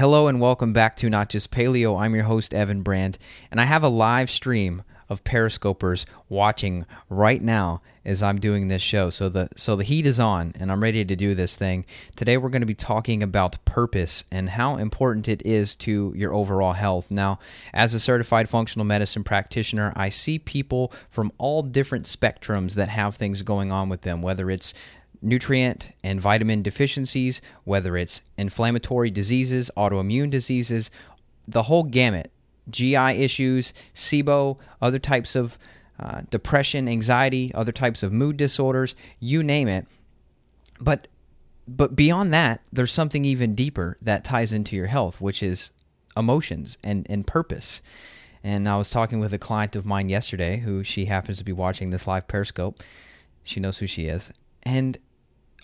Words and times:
Hello 0.00 0.28
and 0.28 0.40
welcome 0.40 0.72
back 0.72 0.96
to 0.96 1.10
Not 1.10 1.28
Just 1.28 1.50
Paleo. 1.50 2.00
I'm 2.00 2.14
your 2.14 2.24
host, 2.24 2.54
Evan 2.54 2.80
Brand, 2.80 3.18
and 3.50 3.60
I 3.60 3.64
have 3.64 3.82
a 3.82 3.90
live 3.90 4.30
stream 4.30 4.82
of 5.10 5.24
Periscopers 5.24 6.06
watching 6.30 6.86
right 7.10 7.42
now 7.42 7.82
as 8.02 8.22
I'm 8.22 8.40
doing 8.40 8.68
this 8.68 8.80
show. 8.80 9.10
So 9.10 9.28
the 9.28 9.50
so 9.56 9.76
the 9.76 9.84
heat 9.84 10.06
is 10.06 10.18
on 10.18 10.54
and 10.58 10.72
I'm 10.72 10.82
ready 10.82 11.04
to 11.04 11.16
do 11.16 11.34
this 11.34 11.54
thing. 11.54 11.84
Today 12.16 12.38
we're 12.38 12.48
going 12.48 12.62
to 12.62 12.66
be 12.66 12.74
talking 12.74 13.22
about 13.22 13.62
purpose 13.66 14.24
and 14.32 14.48
how 14.48 14.76
important 14.76 15.28
it 15.28 15.44
is 15.44 15.76
to 15.76 16.14
your 16.16 16.32
overall 16.32 16.72
health. 16.72 17.10
Now, 17.10 17.38
as 17.74 17.92
a 17.92 18.00
certified 18.00 18.48
functional 18.48 18.86
medicine 18.86 19.22
practitioner, 19.22 19.92
I 19.96 20.08
see 20.08 20.38
people 20.38 20.94
from 21.10 21.30
all 21.36 21.62
different 21.62 22.06
spectrums 22.06 22.72
that 22.72 22.88
have 22.88 23.16
things 23.16 23.42
going 23.42 23.70
on 23.70 23.90
with 23.90 24.00
them, 24.00 24.22
whether 24.22 24.50
it's 24.50 24.72
nutrient 25.22 25.92
and 26.02 26.20
vitamin 26.20 26.62
deficiencies, 26.62 27.40
whether 27.64 27.96
it's 27.96 28.22
inflammatory 28.36 29.10
diseases, 29.10 29.70
autoimmune 29.76 30.30
diseases, 30.30 30.90
the 31.46 31.64
whole 31.64 31.84
gamut. 31.84 32.30
GI 32.68 32.96
issues, 32.96 33.72
SIBO, 33.94 34.58
other 34.80 34.98
types 34.98 35.34
of 35.34 35.58
uh, 35.98 36.22
depression, 36.30 36.88
anxiety, 36.88 37.52
other 37.54 37.72
types 37.72 38.02
of 38.02 38.12
mood 38.12 38.36
disorders, 38.36 38.94
you 39.18 39.42
name 39.42 39.68
it. 39.68 39.86
But 40.80 41.08
but 41.68 41.94
beyond 41.94 42.34
that, 42.34 42.62
there's 42.72 42.90
something 42.90 43.24
even 43.24 43.54
deeper 43.54 43.96
that 44.02 44.24
ties 44.24 44.52
into 44.52 44.74
your 44.74 44.88
health, 44.88 45.20
which 45.20 45.40
is 45.40 45.70
emotions 46.16 46.78
and, 46.82 47.06
and 47.08 47.24
purpose. 47.24 47.80
And 48.42 48.68
I 48.68 48.76
was 48.76 48.90
talking 48.90 49.20
with 49.20 49.32
a 49.32 49.38
client 49.38 49.76
of 49.76 49.86
mine 49.86 50.08
yesterday 50.08 50.58
who 50.58 50.82
she 50.82 51.04
happens 51.04 51.38
to 51.38 51.44
be 51.44 51.52
watching 51.52 51.90
this 51.90 52.08
live 52.08 52.26
Periscope. 52.26 52.82
She 53.44 53.60
knows 53.60 53.78
who 53.78 53.86
she 53.86 54.06
is. 54.06 54.32
And 54.64 54.98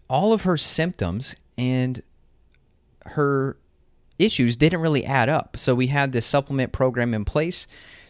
all 0.09 0.33
of 0.33 0.43
her 0.43 0.57
symptoms 0.57 1.35
and 1.59 2.03
her 3.07 3.57
issues 4.19 4.57
didn't 4.57 4.81
really 4.81 5.05
add 5.05 5.29
up. 5.29 5.57
So 5.57 5.75
we 5.75 5.89
had 5.89 6.13
this 6.13 6.27
supplement 6.27 6.73
program 6.73 7.15
in 7.15 7.25
place 7.25 7.67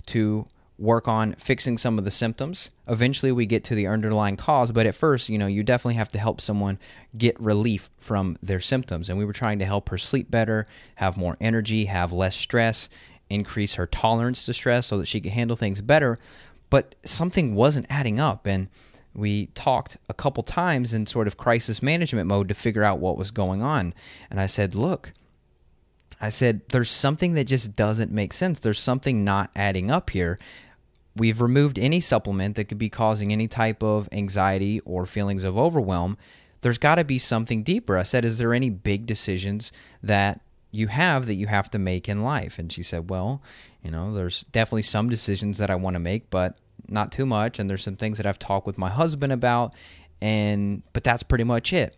to 0.06 0.46
work 0.78 1.08
on 1.08 1.32
fixing 1.34 1.78
some 1.78 1.98
of 1.98 2.04
the 2.04 2.10
symptoms. 2.10 2.68
Eventually 2.86 3.32
we 3.32 3.46
get 3.46 3.64
to 3.64 3.74
the 3.74 3.86
underlying 3.86 4.36
cause, 4.36 4.70
but 4.72 4.86
at 4.86 4.94
first, 4.94 5.28
you 5.28 5.38
know, 5.38 5.46
you 5.46 5.62
definitely 5.62 5.94
have 5.94 6.12
to 6.12 6.18
help 6.18 6.40
someone 6.40 6.78
get 7.16 7.38
relief 7.40 7.90
from 7.98 8.36
their 8.42 8.60
symptoms. 8.60 9.08
And 9.08 9.18
we 9.18 9.24
were 9.24 9.32
trying 9.32 9.58
to 9.60 9.64
help 9.64 9.88
her 9.88 9.98
sleep 9.98 10.30
better, 10.30 10.66
have 10.96 11.16
more 11.16 11.36
energy, 11.40 11.86
have 11.86 12.12
less 12.12 12.36
stress, 12.36 12.90
increase 13.30 13.74
her 13.74 13.86
tolerance 13.86 14.44
to 14.44 14.52
stress 14.52 14.86
so 14.86 14.98
that 14.98 15.06
she 15.06 15.20
could 15.20 15.32
handle 15.32 15.56
things 15.56 15.80
better. 15.80 16.18
But 16.68 16.94
something 17.04 17.54
wasn't 17.54 17.86
adding 17.88 18.20
up 18.20 18.46
and 18.46 18.68
we 19.16 19.46
talked 19.46 19.96
a 20.08 20.14
couple 20.14 20.42
times 20.42 20.92
in 20.92 21.06
sort 21.06 21.26
of 21.26 21.38
crisis 21.38 21.82
management 21.82 22.28
mode 22.28 22.48
to 22.48 22.54
figure 22.54 22.84
out 22.84 22.98
what 22.98 23.16
was 23.16 23.30
going 23.30 23.62
on. 23.62 23.94
And 24.30 24.38
I 24.38 24.46
said, 24.46 24.74
look, 24.74 25.12
I 26.20 26.28
said, 26.28 26.62
there's 26.68 26.90
something 26.90 27.34
that 27.34 27.44
just 27.44 27.76
doesn't 27.76 28.12
make 28.12 28.32
sense. 28.32 28.60
There's 28.60 28.80
something 28.80 29.24
not 29.24 29.50
adding 29.56 29.90
up 29.90 30.10
here. 30.10 30.38
We've 31.14 31.40
removed 31.40 31.78
any 31.78 32.00
supplement 32.00 32.56
that 32.56 32.66
could 32.66 32.78
be 32.78 32.90
causing 32.90 33.32
any 33.32 33.48
type 33.48 33.82
of 33.82 34.08
anxiety 34.12 34.80
or 34.80 35.06
feelings 35.06 35.44
of 35.44 35.56
overwhelm. 35.56 36.18
There's 36.60 36.78
got 36.78 36.96
to 36.96 37.04
be 37.04 37.18
something 37.18 37.62
deeper. 37.62 37.96
I 37.96 38.02
said, 38.02 38.24
Is 38.24 38.36
there 38.36 38.52
any 38.52 38.68
big 38.68 39.06
decisions 39.06 39.72
that 40.02 40.40
you 40.70 40.88
have 40.88 41.26
that 41.26 41.34
you 41.34 41.46
have 41.46 41.70
to 41.70 41.78
make 41.78 42.08
in 42.08 42.22
life? 42.22 42.58
And 42.58 42.70
she 42.70 42.82
said, 42.82 43.08
Well, 43.08 43.40
you 43.82 43.90
know, 43.90 44.12
there's 44.12 44.42
definitely 44.52 44.82
some 44.82 45.08
decisions 45.08 45.56
that 45.58 45.70
I 45.70 45.74
want 45.74 45.94
to 45.94 46.00
make, 46.00 46.28
but 46.28 46.58
not 46.88 47.12
too 47.12 47.26
much. 47.26 47.58
And 47.58 47.68
there's 47.68 47.82
some 47.82 47.96
things 47.96 48.16
that 48.18 48.26
I've 48.26 48.38
talked 48.38 48.66
with 48.66 48.78
my 48.78 48.90
husband 48.90 49.32
about, 49.32 49.74
and 50.20 50.82
but 50.92 51.04
that's 51.04 51.22
pretty 51.22 51.44
much 51.44 51.72
it. 51.72 51.96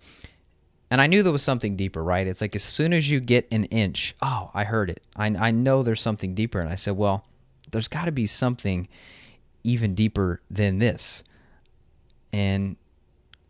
And 0.90 1.00
I 1.00 1.06
knew 1.06 1.22
there 1.22 1.32
was 1.32 1.42
something 1.42 1.76
deeper, 1.76 2.02
right? 2.02 2.26
It's 2.26 2.40
like 2.40 2.56
as 2.56 2.64
soon 2.64 2.92
as 2.92 3.10
you 3.10 3.20
get 3.20 3.46
an 3.52 3.64
inch, 3.64 4.14
oh, 4.22 4.50
I 4.54 4.64
heard 4.64 4.88
it. 4.88 5.02
I, 5.16 5.26
I 5.26 5.50
know 5.50 5.82
there's 5.82 6.00
something 6.00 6.34
deeper. 6.34 6.60
And 6.60 6.70
I 6.70 6.76
said, 6.76 6.96
well, 6.96 7.26
there's 7.70 7.88
got 7.88 8.06
to 8.06 8.12
be 8.12 8.26
something 8.26 8.88
even 9.64 9.94
deeper 9.94 10.40
than 10.50 10.78
this. 10.78 11.22
And 12.32 12.76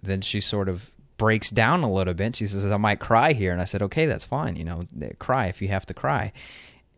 then 0.03 0.21
she 0.21 0.41
sort 0.41 0.69
of 0.69 0.91
breaks 1.17 1.51
down 1.51 1.83
a 1.83 1.93
little 1.93 2.15
bit. 2.15 2.37
She 2.37 2.47
says, 2.47 2.67
I 2.67 2.77
might 2.77 2.99
cry 2.99 3.33
here. 3.33 3.53
And 3.53 3.61
I 3.61 3.65
said, 3.65 3.83
okay, 3.83 4.07
that's 4.07 4.25
fine. 4.25 4.57
You 4.57 4.65
know, 4.65 4.83
cry 5.19 5.47
if 5.47 5.63
you 5.63 5.69
have 5.69 5.87
to 5.87 5.95
cry. 5.95 6.33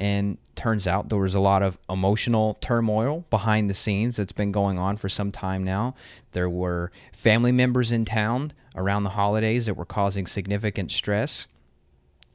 And 0.00 0.38
turns 0.56 0.86
out 0.86 1.10
there 1.10 1.18
was 1.18 1.34
a 1.34 1.40
lot 1.40 1.62
of 1.62 1.78
emotional 1.88 2.56
turmoil 2.62 3.26
behind 3.28 3.68
the 3.68 3.74
scenes 3.74 4.16
that's 4.16 4.32
been 4.32 4.50
going 4.50 4.78
on 4.78 4.96
for 4.96 5.10
some 5.10 5.30
time 5.30 5.62
now. 5.62 5.94
There 6.32 6.48
were 6.48 6.90
family 7.12 7.52
members 7.52 7.92
in 7.92 8.06
town 8.06 8.54
around 8.74 9.04
the 9.04 9.10
holidays 9.10 9.66
that 9.66 9.76
were 9.76 9.84
causing 9.84 10.26
significant 10.26 10.90
stress. 10.90 11.46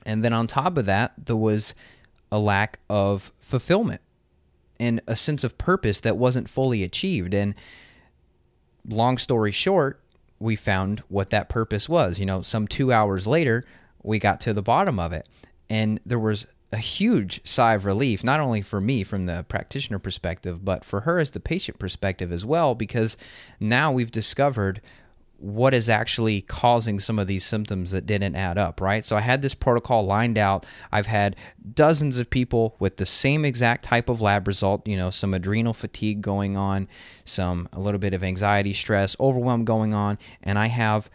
And 0.05 0.23
then 0.23 0.31
on 0.31 0.45
top 0.45 0.77
of 0.77 0.85
that, 0.85 1.13
there 1.25 1.35
was 1.35 1.73
a 2.31 2.37
lack 2.37 2.79
of 2.87 3.31
fulfillment 3.39 4.01
and 4.79 5.01
a 5.07 5.15
sense 5.15 5.43
of 5.43 5.57
purpose 5.57 5.99
that 6.01 6.17
wasn't 6.17 6.47
fully 6.47 6.83
achieved. 6.83 7.33
And 7.33 7.55
long 8.87 9.17
story 9.17 9.51
short, 9.51 9.99
we 10.39 10.55
found 10.55 10.99
what 11.07 11.31
that 11.31 11.49
purpose 11.49 11.89
was. 11.89 12.19
You 12.19 12.27
know, 12.27 12.43
some 12.43 12.67
two 12.67 12.93
hours 12.93 13.25
later, 13.25 13.63
we 14.03 14.19
got 14.19 14.39
to 14.41 14.53
the 14.53 14.61
bottom 14.61 14.99
of 14.99 15.13
it. 15.13 15.27
And 15.67 15.99
there 16.05 16.19
was 16.19 16.45
a 16.71 16.77
huge 16.77 17.41
sigh 17.47 17.75
of 17.75 17.85
relief, 17.85 18.23
not 18.23 18.39
only 18.39 18.61
for 18.61 18.81
me 18.81 19.03
from 19.03 19.23
the 19.23 19.45
practitioner 19.47 19.99
perspective, 19.99 20.65
but 20.65 20.83
for 20.83 21.01
her 21.01 21.19
as 21.19 21.31
the 21.31 21.39
patient 21.39 21.79
perspective 21.79 22.31
as 22.31 22.45
well, 22.45 22.75
because 22.75 23.17
now 23.59 23.91
we've 23.91 24.11
discovered 24.11 24.81
what 25.37 25.73
is 25.73 25.89
actually 25.89 26.41
causing 26.41 26.99
some 26.99 27.19
of 27.19 27.27
these 27.27 27.45
symptoms 27.45 27.91
that 27.91 28.05
didn't 28.05 28.35
add 28.35 28.57
up, 28.57 28.79
right? 28.79 29.03
So 29.03 29.17
I 29.17 29.21
had 29.21 29.41
this 29.41 29.53
protocol 29.53 30.05
lined 30.05 30.37
out. 30.37 30.65
I've 30.91 31.07
had 31.07 31.35
dozens 31.73 32.17
of 32.17 32.29
people 32.29 32.75
with 32.79 32.97
the 32.97 33.05
same 33.05 33.43
exact 33.43 33.83
type 33.83 34.09
of 34.09 34.21
lab 34.21 34.47
result, 34.47 34.87
you 34.87 34.95
know, 34.95 35.09
some 35.09 35.33
adrenal 35.33 35.73
fatigue 35.73 36.21
going 36.21 36.55
on, 36.55 36.87
some 37.25 37.67
a 37.73 37.79
little 37.79 37.99
bit 37.99 38.13
of 38.13 38.23
anxiety, 38.23 38.73
stress, 38.73 39.15
overwhelm 39.19 39.65
going 39.65 39.93
on, 39.93 40.17
and 40.41 40.57
I 40.57 40.67
have 40.67 41.09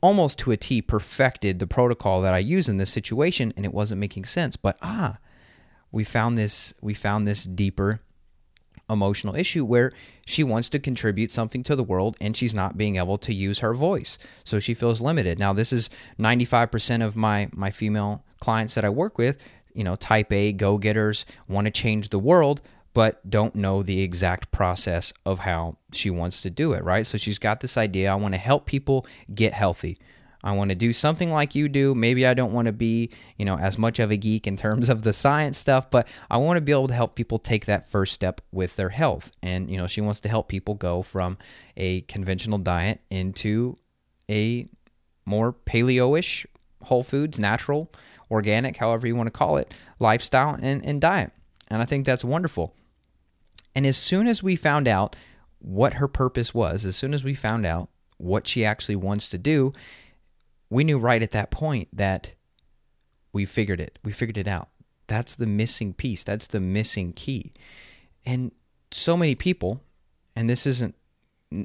almost 0.00 0.38
to 0.40 0.50
a 0.50 0.56
T 0.56 0.82
perfected 0.82 1.58
the 1.58 1.66
protocol 1.66 2.22
that 2.22 2.34
I 2.34 2.38
use 2.38 2.68
in 2.68 2.76
this 2.76 2.90
situation 2.90 3.52
and 3.56 3.64
it 3.64 3.74
wasn't 3.74 4.00
making 4.00 4.24
sense. 4.24 4.56
But 4.56 4.76
ah, 4.82 5.18
we 5.92 6.04
found 6.04 6.38
this 6.38 6.74
we 6.80 6.94
found 6.94 7.26
this 7.26 7.44
deeper 7.44 8.00
emotional 8.88 9.36
issue 9.36 9.64
where 9.64 9.92
she 10.26 10.42
wants 10.42 10.68
to 10.68 10.78
contribute 10.78 11.30
something 11.30 11.62
to 11.62 11.76
the 11.76 11.84
world 11.84 12.16
and 12.20 12.36
she's 12.36 12.54
not 12.54 12.76
being 12.76 12.96
able 12.96 13.18
to 13.18 13.32
use 13.32 13.60
her 13.60 13.72
voice. 13.72 14.18
So 14.44 14.58
she 14.58 14.74
feels 14.74 15.00
limited. 15.00 15.38
Now 15.38 15.52
this 15.52 15.72
is 15.72 15.90
95% 16.18 17.04
of 17.04 17.16
my 17.16 17.48
my 17.52 17.70
female 17.70 18.24
clients 18.40 18.74
that 18.74 18.84
I 18.84 18.90
work 18.90 19.18
with, 19.18 19.38
you 19.74 19.84
know, 19.84 19.96
type 19.96 20.32
A 20.32 20.52
go-getters, 20.52 21.24
want 21.48 21.66
to 21.66 21.70
change 21.70 22.08
the 22.08 22.18
world, 22.18 22.60
but 22.92 23.28
don't 23.28 23.54
know 23.54 23.82
the 23.82 24.00
exact 24.00 24.50
process 24.50 25.12
of 25.24 25.40
how 25.40 25.76
she 25.92 26.10
wants 26.10 26.40
to 26.42 26.50
do 26.50 26.72
it, 26.72 26.82
right? 26.82 27.06
So 27.06 27.18
she's 27.18 27.38
got 27.38 27.60
this 27.60 27.76
idea 27.76 28.12
I 28.12 28.16
want 28.16 28.34
to 28.34 28.38
help 28.38 28.66
people 28.66 29.06
get 29.32 29.52
healthy. 29.52 29.98
I 30.42 30.52
want 30.52 30.70
to 30.70 30.74
do 30.74 30.92
something 30.92 31.30
like 31.30 31.54
you 31.54 31.68
do. 31.68 31.94
Maybe 31.94 32.26
I 32.26 32.32
don't 32.32 32.52
want 32.52 32.66
to 32.66 32.72
be, 32.72 33.10
you 33.36 33.44
know, 33.44 33.58
as 33.58 33.76
much 33.76 33.98
of 33.98 34.10
a 34.10 34.16
geek 34.16 34.46
in 34.46 34.56
terms 34.56 34.88
of 34.88 35.02
the 35.02 35.12
science 35.12 35.58
stuff, 35.58 35.90
but 35.90 36.08
I 36.30 36.38
want 36.38 36.56
to 36.56 36.62
be 36.62 36.72
able 36.72 36.88
to 36.88 36.94
help 36.94 37.14
people 37.14 37.38
take 37.38 37.66
that 37.66 37.90
first 37.90 38.14
step 38.14 38.40
with 38.50 38.76
their 38.76 38.88
health. 38.88 39.30
And, 39.42 39.70
you 39.70 39.76
know, 39.76 39.86
she 39.86 40.00
wants 40.00 40.20
to 40.20 40.30
help 40.30 40.48
people 40.48 40.74
go 40.74 41.02
from 41.02 41.36
a 41.76 42.00
conventional 42.02 42.58
diet 42.58 43.00
into 43.10 43.76
a 44.30 44.66
more 45.26 45.52
paleo-ish, 45.52 46.46
whole 46.84 47.02
foods, 47.02 47.38
natural, 47.38 47.92
organic, 48.30 48.76
however 48.76 49.06
you 49.06 49.14
want 49.14 49.26
to 49.26 49.30
call 49.32 49.58
it, 49.58 49.74
lifestyle 49.98 50.58
and, 50.60 50.84
and 50.86 51.02
diet. 51.02 51.32
And 51.68 51.82
I 51.82 51.84
think 51.84 52.06
that's 52.06 52.24
wonderful. 52.24 52.74
And 53.74 53.86
as 53.86 53.96
soon 53.96 54.26
as 54.26 54.42
we 54.42 54.56
found 54.56 54.88
out 54.88 55.16
what 55.58 55.94
her 55.94 56.08
purpose 56.08 56.52
was, 56.54 56.84
as 56.84 56.96
soon 56.96 57.14
as 57.14 57.22
we 57.22 57.34
found 57.34 57.66
out 57.66 57.88
what 58.16 58.46
she 58.46 58.64
actually 58.64 58.96
wants 58.96 59.28
to 59.28 59.38
do, 59.38 59.72
we 60.68 60.84
knew 60.84 60.98
right 60.98 61.22
at 61.22 61.30
that 61.30 61.50
point 61.50 61.88
that 61.92 62.34
we 63.32 63.44
figured 63.44 63.80
it. 63.80 63.98
We 64.04 64.12
figured 64.12 64.38
it 64.38 64.48
out. 64.48 64.68
That's 65.06 65.34
the 65.34 65.46
missing 65.46 65.92
piece. 65.92 66.24
That's 66.24 66.46
the 66.46 66.60
missing 66.60 67.12
key. 67.12 67.52
And 68.24 68.52
so 68.90 69.16
many 69.16 69.34
people, 69.34 69.80
and 70.36 70.48
this 70.48 70.66
isn't 70.66 70.94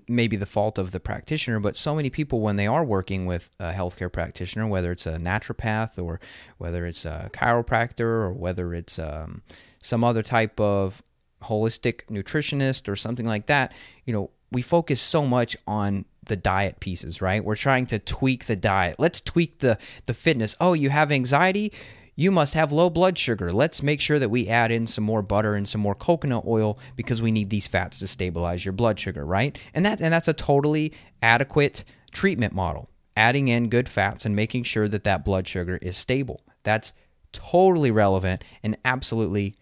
maybe 0.07 0.35
the 0.35 0.47
fault 0.47 0.79
of 0.79 0.91
the 0.91 0.99
practitioner, 0.99 1.59
but 1.59 1.77
so 1.77 1.93
many 1.93 2.09
people, 2.09 2.41
when 2.41 2.55
they 2.55 2.65
are 2.65 2.83
working 2.83 3.27
with 3.27 3.51
a 3.59 3.71
healthcare 3.71 4.11
practitioner, 4.11 4.67
whether 4.67 4.91
it's 4.91 5.05
a 5.05 5.17
naturopath 5.17 6.01
or 6.03 6.19
whether 6.57 6.87
it's 6.87 7.05
a 7.05 7.29
chiropractor 7.33 8.01
or 8.01 8.33
whether 8.33 8.73
it's 8.73 8.97
um, 8.97 9.43
some 9.81 10.03
other 10.03 10.23
type 10.23 10.59
of 10.59 11.03
holistic 11.45 12.05
nutritionist 12.07 12.87
or 12.87 12.95
something 12.95 13.25
like 13.25 13.47
that, 13.47 13.73
you 14.05 14.13
know, 14.13 14.29
we 14.51 14.61
focus 14.61 15.01
so 15.01 15.25
much 15.25 15.57
on 15.67 16.05
the 16.27 16.35
diet 16.35 16.79
pieces, 16.79 17.21
right? 17.21 17.43
We're 17.43 17.55
trying 17.55 17.85
to 17.87 17.99
tweak 17.99 18.45
the 18.45 18.55
diet. 18.55 18.95
Let's 18.99 19.21
tweak 19.21 19.59
the 19.59 19.77
the 20.05 20.13
fitness. 20.13 20.55
Oh, 20.59 20.73
you 20.73 20.89
have 20.89 21.11
anxiety? 21.11 21.71
You 22.15 22.31
must 22.31 22.53
have 22.53 22.71
low 22.71 22.89
blood 22.89 23.17
sugar. 23.17 23.51
Let's 23.51 23.83
make 23.83 23.99
sure 23.99 24.19
that 24.19 24.29
we 24.29 24.47
add 24.47 24.71
in 24.71 24.87
some 24.87 25.03
more 25.03 25.21
butter 25.21 25.53
and 25.53 25.67
some 25.67 25.81
more 25.81 25.95
coconut 25.95 26.45
oil 26.47 26.79
because 26.95 27.21
we 27.21 27.31
need 27.31 27.49
these 27.49 27.67
fats 27.67 27.99
to 27.99 28.07
stabilize 28.07 28.63
your 28.63 28.71
blood 28.71 28.99
sugar, 28.99 29.25
right? 29.25 29.57
And 29.73 29.85
that 29.85 30.01
and 30.01 30.13
that's 30.13 30.29
a 30.29 30.33
totally 30.33 30.93
adequate 31.21 31.83
treatment 32.11 32.53
model. 32.53 32.89
Adding 33.17 33.47
in 33.47 33.69
good 33.69 33.87
fats 33.87 34.25
and 34.25 34.35
making 34.35 34.63
sure 34.63 34.87
that 34.87 35.03
that 35.03 35.25
blood 35.25 35.47
sugar 35.47 35.77
is 35.81 35.97
stable. 35.97 36.41
That's 36.63 36.93
totally 37.31 37.91
relevant 37.91 38.43
and 38.63 38.77
absolutely 38.85 39.55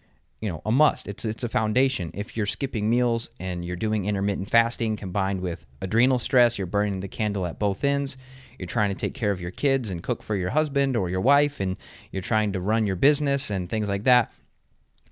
you 0.44 0.50
know 0.50 0.62
a 0.64 0.70
must. 0.70 1.08
It's 1.08 1.24
it's 1.24 1.42
a 1.42 1.48
foundation. 1.48 2.10
If 2.14 2.36
you're 2.36 2.46
skipping 2.46 2.90
meals 2.90 3.30
and 3.40 3.64
you're 3.64 3.76
doing 3.76 4.04
intermittent 4.04 4.50
fasting 4.50 4.96
combined 4.96 5.40
with 5.40 5.66
adrenal 5.80 6.18
stress 6.18 6.58
you're 6.58 6.66
burning 6.66 7.00
the 7.00 7.08
candle 7.08 7.46
at 7.46 7.58
both 7.58 7.84
ends 7.84 8.16
you're 8.58 8.66
trying 8.66 8.90
to 8.90 8.94
take 8.94 9.14
care 9.14 9.32
of 9.32 9.40
your 9.40 9.50
kids 9.50 9.90
and 9.90 10.02
cook 10.02 10.22
for 10.22 10.36
your 10.36 10.50
husband 10.50 10.96
or 10.96 11.08
your 11.08 11.20
wife 11.20 11.58
and 11.60 11.76
you're 12.12 12.22
trying 12.22 12.52
to 12.52 12.60
run 12.60 12.86
your 12.86 12.96
business 12.96 13.50
and 13.50 13.68
things 13.68 13.88
like 13.88 14.04
that 14.04 14.32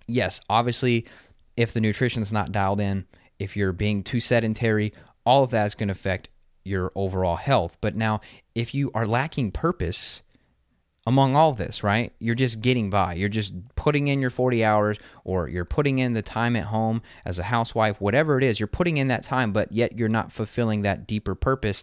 yes 0.07 0.41
obviously 0.49 1.05
if 1.57 1.73
the 1.73 1.81
nutrition's 1.81 2.33
not 2.33 2.53
dialed 2.53 2.81
in 2.81 3.05
if 3.39 3.57
you're 3.57 3.73
being 3.73 4.03
too 4.03 4.21
sedentary 4.21 4.93
all 5.27 5.43
of 5.43 5.51
that 5.51 5.67
is 5.67 5.75
going 5.75 5.89
to 5.89 5.93
affect 5.93 6.29
your 6.65 6.93
overall 6.95 7.37
health. 7.37 7.79
But 7.81 7.95
now 7.95 8.21
if 8.55 8.75
you 8.75 8.91
are 8.95 9.07
lacking 9.07 9.53
purpose 9.53 10.23
among 11.07 11.35
all 11.35 11.53
this, 11.53 11.83
right? 11.83 12.13
You're 12.19 12.35
just 12.35 12.61
getting 12.61 12.91
by. 12.91 13.15
You're 13.15 13.29
just 13.29 13.55
putting 13.75 14.07
in 14.07 14.21
your 14.21 14.31
40 14.31 14.65
hours 14.65 14.99
or 15.25 15.49
you're 15.49 15.65
putting 15.65 15.99
in 15.99 16.13
the 16.15 16.23
time 16.23 16.55
at 16.55 16.67
home 16.67 17.03
as 17.25 17.39
a 17.39 17.45
housewife, 17.45 18.01
whatever 18.01 18.39
it 18.39 18.45
is, 18.45 18.61
you're 18.61 18.67
putting 18.67 18.97
in 18.97 19.09
that 19.09 19.23
time, 19.23 19.53
but 19.53 19.73
yet 19.73 19.99
you're 19.99 20.09
not 20.09 20.33
fulfilling 20.33 20.83
that 20.83 21.07
deeper 21.07 21.35
purpose. 21.35 21.83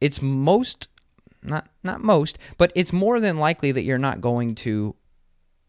It's 0.00 0.20
most 0.20 0.88
not 1.44 1.68
not 1.82 2.00
most, 2.00 2.38
but 2.56 2.70
it's 2.74 2.92
more 2.92 3.18
than 3.18 3.38
likely 3.38 3.72
that 3.72 3.82
you're 3.82 3.98
not 3.98 4.20
going 4.20 4.54
to 4.54 4.94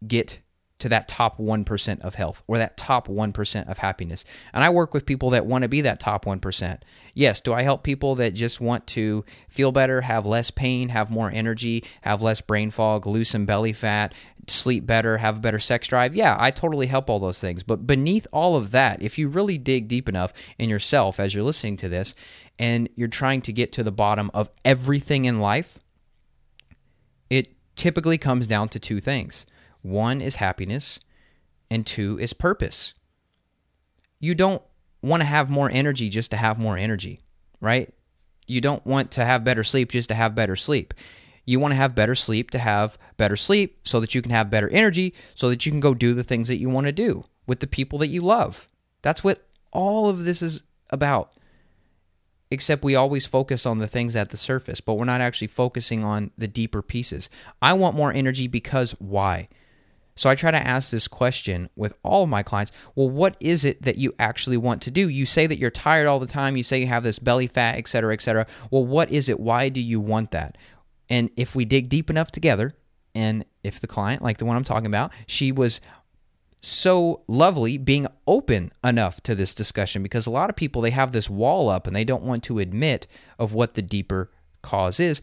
get 0.05 0.39
to 0.79 0.89
that 0.89 1.07
top 1.07 1.37
1% 1.37 2.01
of 2.01 2.15
health 2.15 2.43
or 2.47 2.57
that 2.57 2.77
top 2.77 3.07
1% 3.07 3.69
of 3.69 3.77
happiness. 3.77 4.25
And 4.53 4.63
I 4.63 4.69
work 4.69 4.93
with 4.93 5.05
people 5.05 5.29
that 5.29 5.45
want 5.45 5.61
to 5.61 5.67
be 5.67 5.81
that 5.81 5.99
top 5.99 6.25
1%. 6.25 6.81
Yes, 7.13 7.41
do 7.41 7.53
I 7.53 7.61
help 7.61 7.83
people 7.83 8.15
that 8.15 8.33
just 8.33 8.59
want 8.59 8.85
to 8.87 9.23
feel 9.47 9.71
better, 9.71 10.01
have 10.01 10.25
less 10.25 10.51
pain, 10.51 10.89
have 10.89 11.09
more 11.09 11.31
energy, 11.31 11.85
have 12.01 12.21
less 12.21 12.41
brain 12.41 12.71
fog, 12.71 13.05
lose 13.05 13.29
some 13.29 13.45
belly 13.45 13.71
fat, 13.71 14.13
sleep 14.47 14.85
better, 14.85 15.17
have 15.19 15.37
a 15.37 15.41
better 15.41 15.59
sex 15.59 15.87
drive? 15.87 16.15
Yeah, 16.15 16.35
I 16.39 16.51
totally 16.51 16.87
help 16.87 17.09
all 17.09 17.19
those 17.19 17.39
things. 17.39 17.63
But 17.63 17.87
beneath 17.87 18.27
all 18.33 18.55
of 18.55 18.71
that, 18.71 19.01
if 19.01 19.17
you 19.17 19.29
really 19.29 19.57
dig 19.57 19.87
deep 19.87 20.09
enough 20.09 20.33
in 20.57 20.69
yourself 20.69 21.19
as 21.19 21.33
you're 21.33 21.43
listening 21.43 21.77
to 21.77 21.89
this 21.89 22.13
and 22.59 22.89
you're 22.95 23.07
trying 23.07 23.41
to 23.43 23.53
get 23.53 23.71
to 23.73 23.83
the 23.83 23.91
bottom 23.91 24.31
of 24.33 24.49
everything 24.65 25.25
in 25.25 25.39
life, 25.39 25.79
it 27.29 27.55
typically 27.75 28.17
comes 28.17 28.47
down 28.47 28.69
to 28.69 28.79
two 28.79 28.99
things 28.99 29.45
one 29.83 30.21
is 30.21 30.37
happiness, 30.37 30.99
and 31.69 31.85
two 31.85 32.17
is 32.19 32.33
purpose. 32.33 32.93
You 34.19 34.33
don't 34.33 34.63
want 35.01 35.21
to 35.21 35.25
have 35.25 35.49
more 35.49 35.69
energy 35.69 36.09
just 36.09 36.31
to 36.31 36.37
have 36.37 36.57
more 36.57 36.77
energy, 36.77 37.19
right? 37.61 37.93
You 38.47 38.61
don't 38.61 38.85
want 38.85 39.11
to 39.11 39.25
have 39.25 39.43
better 39.43 39.63
sleep 39.63 39.91
just 39.91 40.09
to 40.09 40.15
have 40.15 40.33
better 40.33 40.55
sleep. 40.55 40.93
You 41.45 41.59
want 41.59 41.73
to 41.73 41.77
have 41.77 41.93
better 41.93 42.15
sleep 42.15 42.51
to 42.51 42.59
have 42.59 42.97
better 43.17 43.35
sleep 43.35 43.81
so 43.83 43.99
that 43.99 44.15
you 44.15 44.21
can 44.21 44.31
have 44.31 44.49
better 44.49 44.69
energy 44.69 45.13
so 45.35 45.49
that 45.49 45.65
you 45.65 45.71
can 45.71 45.81
go 45.81 45.93
do 45.93 46.13
the 46.13 46.23
things 46.23 46.47
that 46.47 46.59
you 46.59 46.69
want 46.69 46.85
to 46.87 46.93
do 46.93 47.25
with 47.45 47.59
the 47.59 47.67
people 47.67 47.99
that 47.99 48.07
you 48.07 48.21
love. 48.21 48.67
That's 49.01 49.23
what 49.23 49.45
all 49.71 50.07
of 50.07 50.23
this 50.23 50.41
is 50.41 50.63
about. 50.89 51.35
Except 52.49 52.85
we 52.85 52.95
always 52.95 53.25
focus 53.25 53.65
on 53.65 53.79
the 53.79 53.87
things 53.87 54.15
at 54.15 54.29
the 54.29 54.37
surface, 54.37 54.79
but 54.79 54.93
we're 54.93 55.05
not 55.05 55.21
actually 55.21 55.47
focusing 55.47 56.03
on 56.03 56.31
the 56.37 56.47
deeper 56.47 56.81
pieces. 56.81 57.27
I 57.61 57.73
want 57.73 57.95
more 57.95 58.13
energy 58.13 58.47
because 58.47 58.91
why? 58.99 59.49
So 60.15 60.29
I 60.29 60.35
try 60.35 60.51
to 60.51 60.67
ask 60.67 60.91
this 60.91 61.07
question 61.07 61.69
with 61.75 61.93
all 62.03 62.23
of 62.23 62.29
my 62.29 62.43
clients. 62.43 62.71
Well, 62.95 63.09
what 63.09 63.35
is 63.39 63.65
it 63.65 63.81
that 63.81 63.97
you 63.97 64.13
actually 64.19 64.57
want 64.57 64.81
to 64.83 64.91
do? 64.91 65.09
You 65.09 65.25
say 65.25 65.47
that 65.47 65.57
you're 65.57 65.71
tired 65.71 66.07
all 66.07 66.19
the 66.19 66.27
time. 66.27 66.55
You 66.55 66.63
say 66.63 66.79
you 66.79 66.87
have 66.87 67.03
this 67.03 67.19
belly 67.19 67.47
fat, 67.47 67.77
et 67.77 67.87
cetera, 67.87 68.13
et 68.13 68.21
cetera. 68.21 68.45
Well, 68.69 68.85
what 68.85 69.11
is 69.11 69.27
it? 69.27 69.39
Why 69.39 69.69
do 69.69 69.81
you 69.81 69.99
want 69.99 70.31
that? 70.31 70.57
And 71.09 71.29
if 71.35 71.55
we 71.55 71.65
dig 71.65 71.89
deep 71.89 72.09
enough 72.09 72.31
together, 72.31 72.71
and 73.15 73.45
if 73.63 73.79
the 73.79 73.87
client, 73.87 74.21
like 74.21 74.37
the 74.37 74.45
one 74.45 74.55
I'm 74.55 74.63
talking 74.63 74.87
about, 74.87 75.11
she 75.27 75.51
was 75.51 75.81
so 76.61 77.21
lovely 77.27 77.77
being 77.77 78.07
open 78.25 78.71
enough 78.83 79.21
to 79.21 79.35
this 79.35 79.53
discussion 79.53 80.01
because 80.01 80.25
a 80.25 80.31
lot 80.31 80.49
of 80.49 80.55
people 80.55 80.81
they 80.81 80.91
have 80.91 81.11
this 81.11 81.29
wall 81.29 81.69
up 81.69 81.85
and 81.85 81.95
they 81.95 82.05
don't 82.05 82.23
want 82.23 82.43
to 82.43 82.59
admit 82.59 83.05
of 83.37 83.53
what 83.53 83.73
the 83.73 83.81
deeper 83.81 84.31
cause 84.61 84.99
is. 84.99 85.21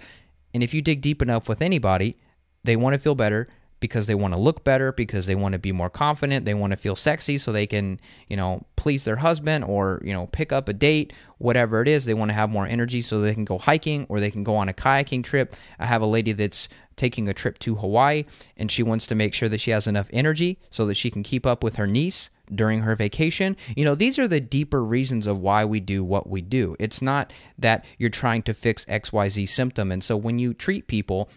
And 0.52 0.62
if 0.62 0.74
you 0.74 0.82
dig 0.82 1.00
deep 1.00 1.22
enough 1.22 1.48
with 1.48 1.62
anybody, 1.62 2.14
they 2.62 2.76
want 2.76 2.92
to 2.92 2.98
feel 2.98 3.14
better 3.14 3.46
because 3.80 4.06
they 4.06 4.14
want 4.14 4.34
to 4.34 4.38
look 4.38 4.62
better, 4.62 4.92
because 4.92 5.26
they 5.26 5.34
want 5.34 5.54
to 5.54 5.58
be 5.58 5.72
more 5.72 5.90
confident, 5.90 6.44
they 6.44 6.54
want 6.54 6.70
to 6.70 6.76
feel 6.76 6.94
sexy 6.94 7.38
so 7.38 7.50
they 7.50 7.66
can, 7.66 7.98
you 8.28 8.36
know, 8.36 8.64
please 8.76 9.04
their 9.04 9.16
husband 9.16 9.64
or, 9.64 10.00
you 10.04 10.12
know, 10.12 10.26
pick 10.28 10.52
up 10.52 10.68
a 10.68 10.72
date, 10.72 11.12
whatever 11.38 11.82
it 11.82 11.88
is. 11.88 12.04
They 12.04 12.14
want 12.14 12.28
to 12.28 12.34
have 12.34 12.50
more 12.50 12.66
energy 12.66 13.00
so 13.00 13.20
they 13.20 13.34
can 13.34 13.44
go 13.44 13.58
hiking 13.58 14.06
or 14.08 14.20
they 14.20 14.30
can 14.30 14.44
go 14.44 14.54
on 14.54 14.68
a 14.68 14.74
kayaking 14.74 15.24
trip. 15.24 15.56
I 15.78 15.86
have 15.86 16.02
a 16.02 16.06
lady 16.06 16.32
that's 16.32 16.68
taking 16.96 17.28
a 17.28 17.34
trip 17.34 17.58
to 17.60 17.76
Hawaii 17.76 18.24
and 18.56 18.70
she 18.70 18.82
wants 18.82 19.06
to 19.06 19.14
make 19.14 19.34
sure 19.34 19.48
that 19.48 19.60
she 19.60 19.70
has 19.70 19.86
enough 19.86 20.08
energy 20.12 20.58
so 20.70 20.84
that 20.86 20.94
she 20.94 21.10
can 21.10 21.22
keep 21.22 21.46
up 21.46 21.64
with 21.64 21.76
her 21.76 21.86
niece 21.86 22.28
during 22.54 22.80
her 22.80 22.94
vacation. 22.94 23.56
You 23.74 23.84
know, 23.84 23.94
these 23.94 24.18
are 24.18 24.28
the 24.28 24.40
deeper 24.40 24.84
reasons 24.84 25.26
of 25.26 25.38
why 25.38 25.64
we 25.64 25.80
do 25.80 26.04
what 26.04 26.28
we 26.28 26.42
do. 26.42 26.76
It's 26.78 27.00
not 27.00 27.32
that 27.58 27.84
you're 27.96 28.10
trying 28.10 28.42
to 28.42 28.54
fix 28.54 28.84
XYZ 28.84 29.48
symptom. 29.48 29.90
And 29.90 30.04
so 30.04 30.16
when 30.16 30.38
you 30.38 30.52
treat 30.52 30.86
people 30.86 31.30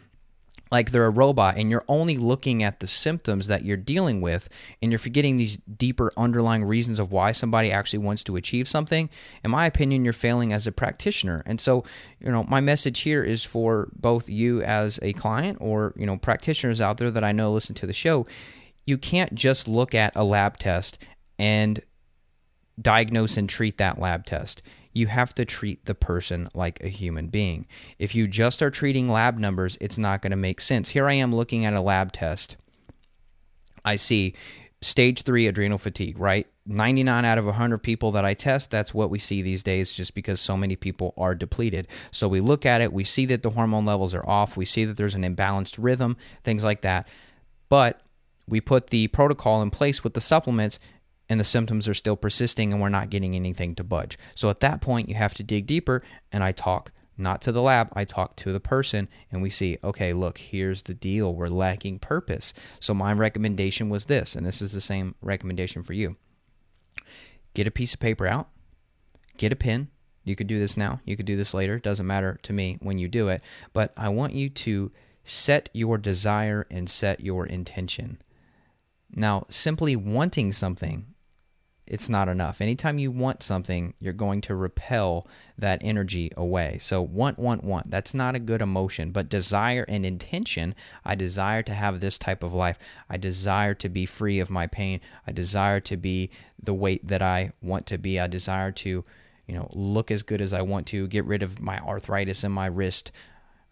like 0.72 0.92
they're 0.92 1.06
a 1.06 1.12
robot 1.12 1.58
and 1.58 1.70
you're 1.70 1.86
only 1.88 2.18
looking 2.18 2.64
at 2.64 2.80
the 2.80 2.88
symptoms 2.88 3.48
that 3.48 3.64
you're 3.64 3.78
dealing 3.78 4.22
with 4.22 4.50
and 4.82 4.92
you're 4.92 5.00
forgetting 5.00 5.36
these 5.36 5.58
deeper 5.78 6.12
underlying 6.18 6.64
reasons 6.64 7.00
of 7.00 7.12
why 7.12 7.32
somebody 7.32 7.72
actually 7.72 8.00
wants 8.00 8.24
to 8.24 8.36
achieve 8.36 8.68
something 8.68 9.10
in 9.44 9.52
my 9.52 9.66
opinion 9.66 10.04
you're 10.04 10.14
failing 10.14 10.52
as 10.52 10.66
a 10.66 10.72
practitioner. 10.72 11.44
And 11.46 11.62
so 11.62 11.84
you 12.20 12.32
know 12.32 12.44
my 12.44 12.60
message 12.60 13.02
here 13.02 13.24
is 13.24 13.44
for 13.44 13.90
both 13.96 14.30
you 14.30 14.62
as 14.64 15.00
a 15.02 15.14
client 15.14 15.58
or 15.62 15.94
you 15.96 16.06
know 16.06 16.18
practitioners 16.18 16.82
out 16.82 16.98
there 16.98 17.12
that 17.12 17.24
I 17.24 17.32
know 17.32 17.52
listen 17.52 17.76
to 17.76 17.86
the 17.86 17.94
show 17.94 18.26
you 18.86 18.98
can't 18.98 19.34
just 19.34 19.68
look 19.68 19.96
at 19.96 20.14
a 20.16 20.24
lab 20.24 20.58
test 20.58 20.98
and 21.40 21.82
diagnose 22.82 23.38
and 23.38 23.48
treat 23.48 23.78
that 23.78 24.00
lab 24.00 24.26
test 24.26 24.62
you 24.94 25.08
have 25.08 25.34
to 25.36 25.46
treat 25.46 25.86
the 25.86 25.96
person 25.96 26.48
like 26.54 26.82
a 26.84 26.88
human 26.88 27.28
being. 27.28 27.66
If 28.00 28.16
you 28.16 28.28
just 28.28 28.62
are 28.62 28.72
treating 28.72 29.10
lab 29.10 29.38
numbers, 29.38 29.78
it's 29.82 29.98
not 29.98 30.22
going 30.22 30.32
to 30.32 30.38
make 30.38 30.62
sense. 30.62 30.90
Here 30.90 31.08
I 31.08 31.14
am 31.14 31.36
looking 31.36 31.66
at 31.66 31.74
a 31.74 31.82
lab 31.82 32.12
test. 32.12 32.56
I 33.84 33.96
see 33.96 34.34
stage 34.82 35.24
three 35.24 35.48
adrenal 35.48 35.78
fatigue, 35.78 36.20
right? 36.20 36.48
99 36.66 37.26
out 37.26 37.38
of 37.38 37.46
100 37.46 37.80
people 37.80 38.12
that 38.14 38.24
I 38.24 38.34
test, 38.34 38.72
that's 38.72 38.94
what 38.94 39.10
we 39.10 39.20
see 39.20 39.42
these 39.42 39.64
days 39.64 39.92
just 39.92 40.14
because 40.14 40.40
so 40.40 40.56
many 40.56 40.76
people 40.76 41.14
are 41.18 41.36
depleted. 41.36 41.88
So 42.12 42.28
we 42.28 42.40
look 42.40 42.66
at 42.66 42.82
it, 42.82 42.94
we 42.94 43.04
see 43.04 43.26
that 43.28 43.44
the 43.44 43.50
hormone 43.50 43.86
levels 43.86 44.14
are 44.14 44.28
off, 44.28 44.56
we 44.56 44.66
see 44.66 44.86
that 44.86 44.96
there's 44.96 45.16
an 45.16 45.24
imbalanced 45.24 45.76
rhythm, 45.78 46.16
things 46.44 46.64
like 46.64 46.82
that. 46.82 47.08
But 47.68 48.02
we 48.48 48.62
put 48.62 48.88
the 48.88 49.08
protocol 49.08 49.62
in 49.62 49.72
place 49.72 50.04
with 50.04 50.14
the 50.14 50.22
supplements 50.22 50.80
and 51.30 51.40
the 51.40 51.46
symptoms 51.46 51.88
are 51.88 51.94
still 51.94 52.16
persisting 52.16 52.72
and 52.74 52.82
we're 52.82 52.90
not 52.90 53.10
getting 53.10 53.36
anything 53.36 53.76
to 53.76 53.84
budge. 53.84 54.18
So 54.36 54.50
at 54.50 54.60
that 54.60 54.82
point, 54.82 55.10
you 55.10 55.16
have 55.16 55.34
to 55.36 55.44
dig 55.44 55.66
deeper, 55.66 56.02
and 56.32 56.44
I 56.44 56.52
talk 56.52 56.92
not 57.18 57.42
to 57.42 57.52
the 57.52 57.62
lab, 57.62 57.90
I 57.94 58.06
talk 58.06 58.36
to 58.38 58.52
the 58.52 58.60
person, 58.60 59.08
and 59.32 59.42
we 59.42 59.50
see, 59.50 59.78
okay, 59.84 60.14
look, 60.14 60.38
here's 60.38 60.84
the 60.84 60.94
deal. 60.94 61.34
We're 61.34 61.48
lacking 61.48 62.00
purpose. 62.00 62.54
So 62.80 62.94
my 62.94 63.14
recommendation 63.14 63.90
was 63.90 64.06
this, 64.06 64.36
and 64.36 64.46
this 64.46 64.62
is 64.62 64.72
the 64.72 64.82
same 64.82 65.16
recommendation 65.22 65.84
for 65.84 65.94
you 65.94 66.16
get 67.54 67.68
a 67.68 67.72
piece 67.72 67.94
of 67.94 68.00
paper 68.00 68.26
out, 68.26 68.50
get 69.38 69.52
a 69.52 69.56
pen. 69.56 69.90
You 70.24 70.36
could 70.36 70.48
do 70.48 70.60
this 70.60 70.78
now, 70.78 71.02
you 71.06 71.16
could 71.16 71.26
do 71.26 71.36
this 71.36 71.54
later. 71.54 71.78
Doesn't 71.78 72.08
matter 72.08 72.40
to 72.44 72.54
me 72.54 72.78
when 72.82 72.98
you 72.98 73.08
do 73.08 73.28
it, 73.28 73.44
but 73.74 73.94
I 73.98 74.10
want 74.10 74.34
you 74.34 74.50
to 74.50 74.92
set 75.24 75.70
your 75.74 75.98
desire 75.98 76.66
and 76.72 76.90
set 76.90 77.20
your 77.20 77.46
intention. 77.46 78.22
Now, 79.14 79.46
simply 79.50 79.96
wanting 79.96 80.52
something 80.52 81.13
it's 81.86 82.08
not 82.08 82.30
enough. 82.30 82.62
Anytime 82.62 82.98
you 82.98 83.12
want 83.12 83.44
something, 83.44 83.94
you're 84.00 84.14
going 84.14 84.40
to 84.42 84.56
repel 84.56 85.28
that 85.58 85.82
energy 85.84 86.32
away. 86.38 86.78
So, 86.80 87.02
want, 87.02 87.38
want, 87.38 87.64
want. 87.64 87.92
That's 87.92 88.14
not 88.14 88.36
a 88.36 88.40
good 88.40 88.62
emotion. 88.62 89.12
But 89.12 89.30
desire 89.30 89.86
and 89.90 90.06
intention 90.06 90.76
I 91.04 91.16
desire 91.16 91.62
to 91.64 91.74
have 91.74 92.00
this 92.00 92.18
type 92.18 92.42
of 92.42 92.54
life. 92.54 92.80
I 93.10 93.18
desire 93.18 93.74
to 93.76 93.90
be 93.90 94.06
free 94.06 94.40
of 94.40 94.50
my 94.50 94.66
pain. 94.66 95.02
I 95.28 95.34
desire 95.34 95.82
to 95.82 95.98
be 95.98 96.30
the 96.62 96.74
weight 96.74 97.06
that 97.08 97.22
I 97.22 97.52
want 97.62 97.86
to 97.88 97.98
be. 97.98 98.20
I 98.20 98.28
desire 98.28 98.72
to, 98.72 99.04
you 99.46 99.56
know, 99.56 99.70
look 99.74 100.10
as 100.10 100.24
good 100.24 100.42
as 100.42 100.54
I 100.54 100.62
want 100.62 100.88
to, 100.88 101.08
get 101.08 101.26
rid 101.26 101.44
of 101.44 101.62
my 101.62 101.80
arthritis 101.80 102.46
in 102.46 102.52
my 102.54 102.68
wrist. 102.68 103.12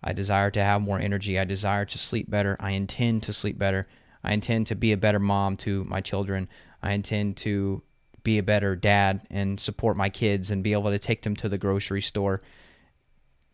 I 0.03 0.11
desire 0.11 0.51
to 0.51 0.63
have 0.63 0.81
more 0.81 0.99
energy. 0.99 1.39
I 1.39 1.45
desire 1.45 1.85
to 1.85 1.97
sleep 1.97 2.29
better. 2.29 2.57
I 2.59 2.71
intend 2.71 3.23
to 3.23 3.33
sleep 3.33 3.57
better. 3.57 3.87
I 4.23 4.33
intend 4.33 4.67
to 4.67 4.75
be 4.75 4.91
a 4.91 4.97
better 4.97 5.19
mom 5.19 5.55
to 5.57 5.85
my 5.85 6.01
children. 6.01 6.49
I 6.83 6.93
intend 6.93 7.37
to 7.37 7.83
be 8.23 8.37
a 8.37 8.43
better 8.43 8.75
dad 8.75 9.21
and 9.29 9.59
support 9.59 9.97
my 9.97 10.09
kids 10.09 10.51
and 10.51 10.63
be 10.63 10.73
able 10.73 10.91
to 10.91 10.99
take 10.99 11.23
them 11.23 11.35
to 11.37 11.49
the 11.49 11.57
grocery 11.57 12.01
store 12.01 12.41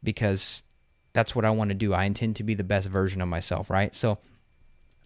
because 0.04 0.62
that's 1.14 1.36
what 1.36 1.46
I 1.46 1.50
want 1.50 1.70
to 1.70 1.76
do. 1.76 1.94
I 1.94 2.04
intend 2.04 2.36
to 2.38 2.44
be 2.44 2.54
the 2.54 2.64
best 2.64 2.88
version 2.88 3.22
of 3.22 3.28
myself, 3.28 3.70
right? 3.70 3.96
So 3.96 4.20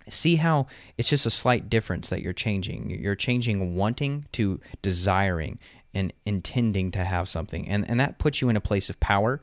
see 0.09 0.35
how 0.35 0.67
it's 0.97 1.09
just 1.09 1.25
a 1.25 1.31
slight 1.31 1.69
difference 1.69 2.09
that 2.09 2.21
you're 2.21 2.33
changing. 2.33 2.89
You're 2.89 3.15
changing 3.15 3.75
wanting 3.75 4.25
to 4.33 4.59
desiring 4.81 5.59
and 5.93 6.11
intending 6.25 6.91
to 6.91 7.03
have 7.03 7.29
something. 7.29 7.67
And 7.67 7.89
and 7.89 7.99
that 7.99 8.17
puts 8.17 8.41
you 8.41 8.49
in 8.49 8.55
a 8.55 8.61
place 8.61 8.89
of 8.89 8.99
power 8.99 9.41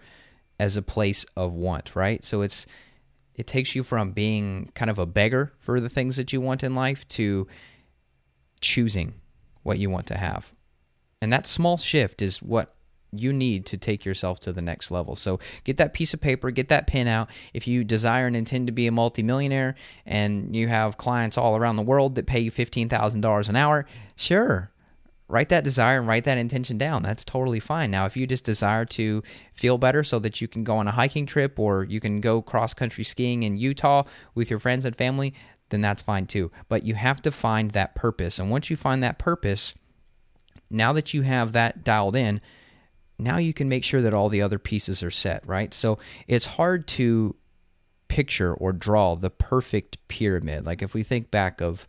as 0.58 0.76
a 0.76 0.82
place 0.82 1.24
of 1.36 1.54
want, 1.54 1.94
right? 1.94 2.24
So 2.24 2.42
it's 2.42 2.66
it 3.34 3.46
takes 3.46 3.74
you 3.74 3.84
from 3.84 4.12
being 4.12 4.72
kind 4.74 4.90
of 4.90 4.98
a 4.98 5.06
beggar 5.06 5.52
for 5.58 5.80
the 5.80 5.88
things 5.88 6.16
that 6.16 6.32
you 6.32 6.40
want 6.40 6.64
in 6.64 6.74
life 6.74 7.06
to 7.08 7.46
choosing 8.60 9.14
what 9.68 9.78
you 9.78 9.90
want 9.90 10.06
to 10.06 10.16
have. 10.16 10.52
And 11.20 11.30
that 11.30 11.46
small 11.46 11.76
shift 11.76 12.22
is 12.22 12.38
what 12.42 12.74
you 13.12 13.34
need 13.34 13.66
to 13.66 13.76
take 13.76 14.04
yourself 14.04 14.40
to 14.40 14.52
the 14.52 14.62
next 14.62 14.90
level. 14.90 15.14
So 15.14 15.38
get 15.64 15.76
that 15.76 15.92
piece 15.92 16.14
of 16.14 16.22
paper, 16.22 16.50
get 16.50 16.70
that 16.70 16.86
pen 16.86 17.06
out. 17.06 17.28
If 17.52 17.68
you 17.68 17.84
desire 17.84 18.26
and 18.26 18.34
intend 18.34 18.66
to 18.68 18.72
be 18.72 18.86
a 18.86 18.92
multimillionaire 18.92 19.74
and 20.06 20.56
you 20.56 20.68
have 20.68 20.96
clients 20.96 21.36
all 21.36 21.54
around 21.54 21.76
the 21.76 21.82
world 21.82 22.14
that 22.14 22.26
pay 22.26 22.40
you 22.40 22.50
$15,000 22.50 23.48
an 23.48 23.56
hour, 23.56 23.84
sure. 24.16 24.70
Write 25.30 25.50
that 25.50 25.64
desire 25.64 25.98
and 25.98 26.08
write 26.08 26.24
that 26.24 26.38
intention 26.38 26.78
down. 26.78 27.02
That's 27.02 27.22
totally 27.22 27.60
fine. 27.60 27.90
Now, 27.90 28.06
if 28.06 28.16
you 28.16 28.26
just 28.26 28.44
desire 28.44 28.86
to 28.86 29.22
feel 29.52 29.76
better 29.76 30.02
so 30.02 30.18
that 30.20 30.40
you 30.40 30.48
can 30.48 30.64
go 30.64 30.78
on 30.78 30.88
a 30.88 30.92
hiking 30.92 31.26
trip 31.26 31.58
or 31.58 31.84
you 31.84 32.00
can 32.00 32.22
go 32.22 32.40
cross 32.40 32.72
country 32.72 33.04
skiing 33.04 33.42
in 33.42 33.58
Utah 33.58 34.04
with 34.34 34.48
your 34.48 34.58
friends 34.58 34.86
and 34.86 34.96
family, 34.96 35.34
then 35.70 35.80
that's 35.80 36.02
fine 36.02 36.26
too. 36.26 36.50
But 36.68 36.84
you 36.84 36.94
have 36.94 37.22
to 37.22 37.30
find 37.30 37.70
that 37.72 37.94
purpose. 37.94 38.38
And 38.38 38.50
once 38.50 38.70
you 38.70 38.76
find 38.76 39.02
that 39.02 39.18
purpose, 39.18 39.74
now 40.70 40.92
that 40.92 41.14
you 41.14 41.22
have 41.22 41.52
that 41.52 41.84
dialed 41.84 42.16
in, 42.16 42.40
now 43.18 43.38
you 43.38 43.52
can 43.52 43.68
make 43.68 43.84
sure 43.84 44.02
that 44.02 44.14
all 44.14 44.28
the 44.28 44.42
other 44.42 44.58
pieces 44.58 45.02
are 45.02 45.10
set, 45.10 45.46
right? 45.46 45.74
So 45.74 45.98
it's 46.26 46.46
hard 46.46 46.86
to 46.88 47.34
picture 48.08 48.54
or 48.54 48.72
draw 48.72 49.14
the 49.14 49.30
perfect 49.30 49.98
pyramid. 50.08 50.66
Like 50.66 50.82
if 50.82 50.94
we 50.94 51.02
think 51.02 51.30
back 51.30 51.60
of 51.60 51.86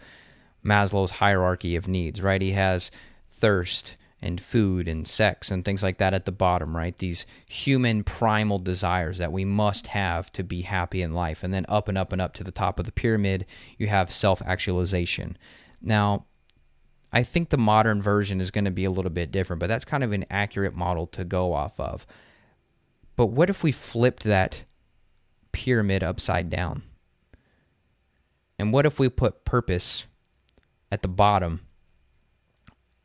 Maslow's 0.65 1.11
hierarchy 1.11 1.75
of 1.75 1.87
needs, 1.87 2.21
right? 2.21 2.41
He 2.41 2.51
has 2.51 2.91
thirst 3.29 3.95
and 4.21 4.41
food 4.41 4.87
and 4.87 5.07
sex 5.07 5.49
and 5.49 5.63
things 5.63 5.81
like 5.81 5.97
that 5.97 6.13
at 6.13 6.25
the 6.25 6.31
bottom, 6.31 6.75
right? 6.75 6.97
These 6.97 7.25
human 7.47 8.03
primal 8.03 8.59
desires 8.59 9.17
that 9.17 9.31
we 9.31 9.45
must 9.45 9.87
have 9.87 10.31
to 10.33 10.43
be 10.43 10.63
happy 10.63 11.01
in 11.01 11.13
life. 11.13 11.43
And 11.43 11.53
then 11.53 11.65
up 11.69 11.87
and 11.87 11.97
up 11.97 12.11
and 12.11 12.21
up 12.21 12.33
to 12.33 12.43
the 12.43 12.51
top 12.51 12.79
of 12.79 12.85
the 12.85 12.91
pyramid, 12.91 13.45
you 13.77 13.87
have 13.87 14.11
self 14.11 14.41
actualization. 14.41 15.37
Now, 15.81 16.25
I 17.11 17.23
think 17.23 17.49
the 17.49 17.57
modern 17.57 18.01
version 18.01 18.41
is 18.41 18.51
going 18.51 18.65
to 18.65 18.71
be 18.71 18.85
a 18.85 18.91
little 18.91 19.11
bit 19.11 19.31
different, 19.31 19.59
but 19.59 19.67
that's 19.67 19.85
kind 19.85 20.03
of 20.03 20.11
an 20.11 20.25
accurate 20.29 20.75
model 20.75 21.07
to 21.07 21.23
go 21.23 21.53
off 21.53 21.79
of. 21.79 22.05
But 23.15 23.27
what 23.27 23.49
if 23.49 23.63
we 23.63 23.71
flipped 23.71 24.23
that 24.23 24.63
pyramid 25.51 26.03
upside 26.03 26.49
down? 26.49 26.83
And 28.59 28.73
what 28.73 28.85
if 28.85 28.99
we 28.99 29.09
put 29.09 29.45
purpose 29.45 30.05
at 30.91 31.01
the 31.01 31.07
bottom 31.07 31.61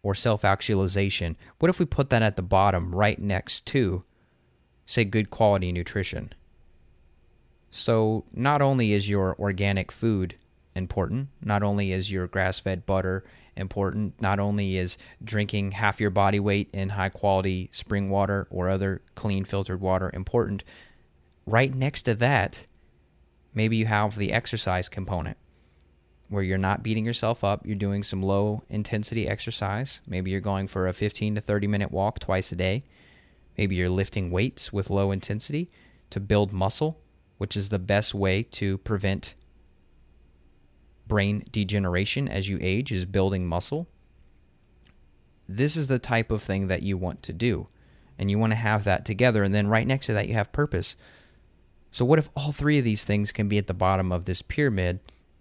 or 0.04 0.14
self 0.14 0.44
actualization? 0.44 1.36
What 1.58 1.68
if 1.68 1.80
we 1.80 1.84
put 1.84 2.10
that 2.10 2.22
at 2.22 2.36
the 2.36 2.42
bottom 2.42 2.94
right 2.94 3.18
next 3.18 3.66
to, 3.66 4.04
say, 4.86 5.04
good 5.04 5.30
quality 5.30 5.72
nutrition? 5.72 6.32
So, 7.72 8.24
not 8.32 8.62
only 8.62 8.92
is 8.92 9.08
your 9.08 9.34
organic 9.40 9.90
food 9.90 10.36
important, 10.76 11.30
not 11.42 11.64
only 11.64 11.90
is 11.90 12.12
your 12.12 12.28
grass 12.28 12.60
fed 12.60 12.86
butter 12.86 13.24
important. 13.56 14.20
Not 14.20 14.38
only 14.38 14.76
is 14.76 14.98
drinking 15.22 15.72
half 15.72 16.00
your 16.00 16.10
body 16.10 16.40
weight 16.40 16.68
in 16.72 16.90
high 16.90 17.08
quality 17.08 17.70
spring 17.72 18.10
water 18.10 18.46
or 18.50 18.68
other 18.68 19.02
clean 19.14 19.44
filtered 19.44 19.80
water 19.80 20.10
important, 20.12 20.64
right 21.46 21.72
next 21.72 22.02
to 22.02 22.14
that, 22.16 22.66
maybe 23.54 23.76
you 23.76 23.86
have 23.86 24.16
the 24.16 24.32
exercise 24.32 24.88
component 24.88 25.36
where 26.34 26.42
you're 26.42 26.58
not 26.58 26.82
beating 26.82 27.04
yourself 27.04 27.42
up. 27.42 27.64
You're 27.64 27.76
doing 27.76 28.02
some 28.02 28.22
low 28.22 28.62
intensity 28.68 29.26
exercise. 29.26 30.00
Maybe 30.06 30.30
you're 30.30 30.40
going 30.40 30.66
for 30.66 30.86
a 30.86 30.92
15 30.92 31.36
to 31.36 31.40
30 31.40 31.66
minute 31.66 31.90
walk 31.90 32.18
twice 32.18 32.52
a 32.52 32.56
day. 32.56 32.84
Maybe 33.56 33.76
you're 33.76 33.88
lifting 33.88 34.30
weights 34.30 34.72
with 34.72 34.90
low 34.90 35.10
intensity 35.12 35.70
to 36.10 36.20
build 36.20 36.52
muscle, 36.52 37.00
which 37.38 37.56
is 37.56 37.68
the 37.68 37.78
best 37.78 38.14
way 38.14 38.42
to 38.42 38.78
prevent 38.78 39.34
brain 41.06 41.44
degeneration 41.50 42.28
as 42.28 42.48
you 42.48 42.58
age 42.60 42.90
is 42.90 43.04
building 43.04 43.46
muscle. 43.46 43.86
This 45.48 45.76
is 45.76 45.86
the 45.86 45.98
type 45.98 46.30
of 46.30 46.42
thing 46.42 46.68
that 46.68 46.82
you 46.82 46.96
want 46.96 47.22
to 47.24 47.32
do. 47.32 47.68
And 48.18 48.30
you 48.30 48.38
want 48.38 48.52
to 48.52 48.56
have 48.56 48.84
that 48.84 49.04
together. 49.04 49.42
And 49.42 49.54
then 49.54 49.68
right 49.68 49.86
next 49.86 50.06
to 50.06 50.12
that, 50.14 50.28
you 50.28 50.34
have 50.34 50.52
purpose. 50.52 50.96
So, 51.90 52.04
what 52.04 52.18
if 52.18 52.28
all 52.36 52.52
three 52.52 52.78
of 52.78 52.84
these 52.84 53.04
things 53.04 53.32
can 53.32 53.48
be 53.48 53.58
at 53.58 53.66
the 53.66 53.74
bottom 53.74 54.12
of 54.12 54.24
this 54.24 54.42
pyramid 54.42 55.00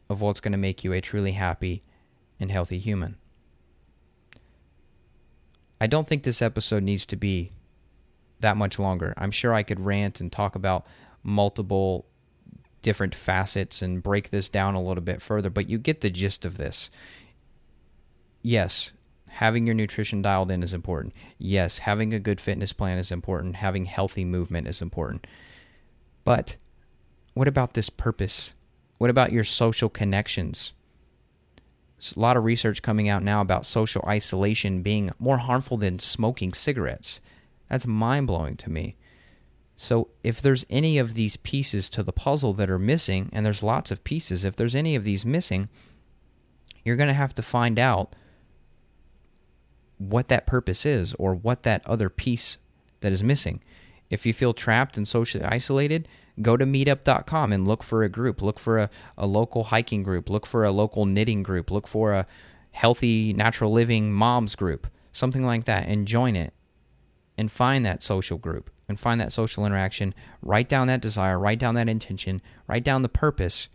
of 0.10 0.22
what's 0.22 0.39
going 0.39 0.51
to 0.51 0.57
make 0.57 0.83
you 0.83 0.93
a 0.93 1.01
truly 1.01 1.33
happy 1.33 1.81
and 2.39 2.51
healthy 2.51 2.79
human? 2.79 3.17
I 5.79 5.88
don't 5.88 6.07
think 6.07 6.24
this 6.24 6.41
episode 6.41 6.83
needs 6.83 7.05
to 7.07 7.15
be 7.15 7.51
that 8.39 8.57
much 8.57 8.79
longer. 8.79 9.13
I'm 9.17 9.31
sure 9.31 9.53
I 9.53 9.63
could 9.63 9.79
rant 9.79 10.22
and 10.22 10.31
talk 10.31 10.55
about 10.55 10.88
multiple 11.24 12.05
different 12.81 13.15
facets 13.15 13.81
and 13.81 14.03
break 14.03 14.29
this 14.29 14.50
down 14.50 14.75
a 14.75 14.81
little 14.81 15.03
bit 15.03 15.22
further, 15.22 15.50
but 15.50 15.69
you 15.69 15.77
get 15.77 16.01
the 16.01 16.10
gist 16.10 16.45
of 16.45 16.57
this. 16.57 16.89
Yes, 18.41 18.91
having 19.27 19.65
your 19.65 19.74
nutrition 19.74 20.22
dialed 20.22 20.51
in 20.51 20.62
is 20.62 20.74
important. 20.74 21.13
Yes, 21.39 21.79
having 21.79 22.13
a 22.13 22.19
good 22.19 22.39
fitness 22.39 22.72
plan 22.72 22.98
is 22.98 23.12
important. 23.12 23.55
Having 23.55 23.86
healthy 23.86 24.25
movement 24.25 24.67
is 24.67 24.81
important. 24.81 25.25
But 26.24 26.57
what 27.33 27.48
about 27.48 27.74
this 27.74 27.89
purpose? 27.89 28.53
What 29.03 29.10
about 29.10 29.33
your 29.33 29.43
social 29.43 29.89
connections? 29.89 30.72
There's 31.98 32.15
a 32.15 32.19
lot 32.22 32.38
of 32.38 32.45
research 32.45 32.81
coming 32.81 33.10
out 33.10 33.22
now 33.22 33.41
about 33.41 33.65
social 33.65 34.01
isolation 34.07 34.81
being 34.81 35.12
more 35.19 35.39
harmful 35.39 35.75
than 35.75 36.00
smoking 36.00 36.53
cigarettes. 36.53 37.19
That's 37.69 37.86
mind 37.86 38.27
blowing 38.27 38.55
to 38.55 38.69
me. 38.69 38.95
So, 39.75 40.07
if 40.24 40.41
there's 40.41 40.65
any 40.69 40.98
of 40.98 41.15
these 41.15 41.36
pieces 41.36 41.89
to 41.89 42.01
the 42.01 42.13
puzzle 42.13 42.53
that 42.53 42.69
are 42.69 42.79
missing, 42.79 43.29
and 43.33 43.45
there's 43.45 43.62
lots 43.62 43.91
of 43.91 44.05
pieces, 44.05 44.45
if 44.45 44.55
there's 44.55 44.74
any 44.74 44.95
of 44.95 45.03
these 45.03 45.25
missing, 45.25 45.67
you're 46.86 46.95
going 46.95 47.10
to 47.10 47.13
have 47.13 47.33
to 47.33 47.41
find 47.41 47.77
out 47.77 48.15
what 49.98 50.29
that 50.29 50.48
purpose 50.48 50.86
is 50.86 51.13
or 51.15 51.36
what 51.36 51.63
that 51.63 51.86
other 51.86 52.10
piece 52.10 52.55
that 53.01 53.12
is 53.12 53.22
missing. 53.22 53.62
If 54.10 54.25
you 54.25 54.31
feel 54.31 54.53
trapped 54.53 54.95
and 54.95 55.05
socially 55.05 55.43
isolated, 55.43 56.07
go 56.41 56.57
to 56.57 56.65
meetup.com 56.65 57.53
and 57.53 57.67
look 57.67 57.83
for 57.83 58.03
a 58.03 58.09
group. 58.09 58.41
Look 58.41 58.59
for 58.59 58.79
a, 58.79 58.89
a 59.17 59.27
local 59.27 59.65
hiking 59.65 60.03
group. 60.03 60.29
Look 60.29 60.45
for 60.45 60.63
a 60.63 60.71
local 60.71 61.05
knitting 61.05 61.43
group. 61.43 61.71
Look 61.71 61.87
for 61.87 62.13
a 62.13 62.25
healthy 62.71 63.33
natural 63.33 63.71
living 63.71 64.11
moms 64.11 64.55
group, 64.55 64.87
something 65.11 65.45
like 65.45 65.65
that, 65.65 65.87
and 65.87 66.07
join 66.07 66.35
it 66.35 66.53
and 67.37 67.51
find 67.51 67.85
that 67.85 68.03
social 68.03 68.37
group 68.37 68.69
and 68.89 68.99
find 68.99 69.21
that 69.21 69.31
social 69.31 69.65
interaction. 69.65 70.13
Write 70.41 70.69
down 70.69 70.87
that 70.87 71.01
desire, 71.01 71.37
write 71.39 71.59
down 71.59 71.75
that 71.75 71.89
intention, 71.89 72.41
write 72.67 72.83
down 72.83 73.01
the 73.01 73.09
purpose, 73.09 73.69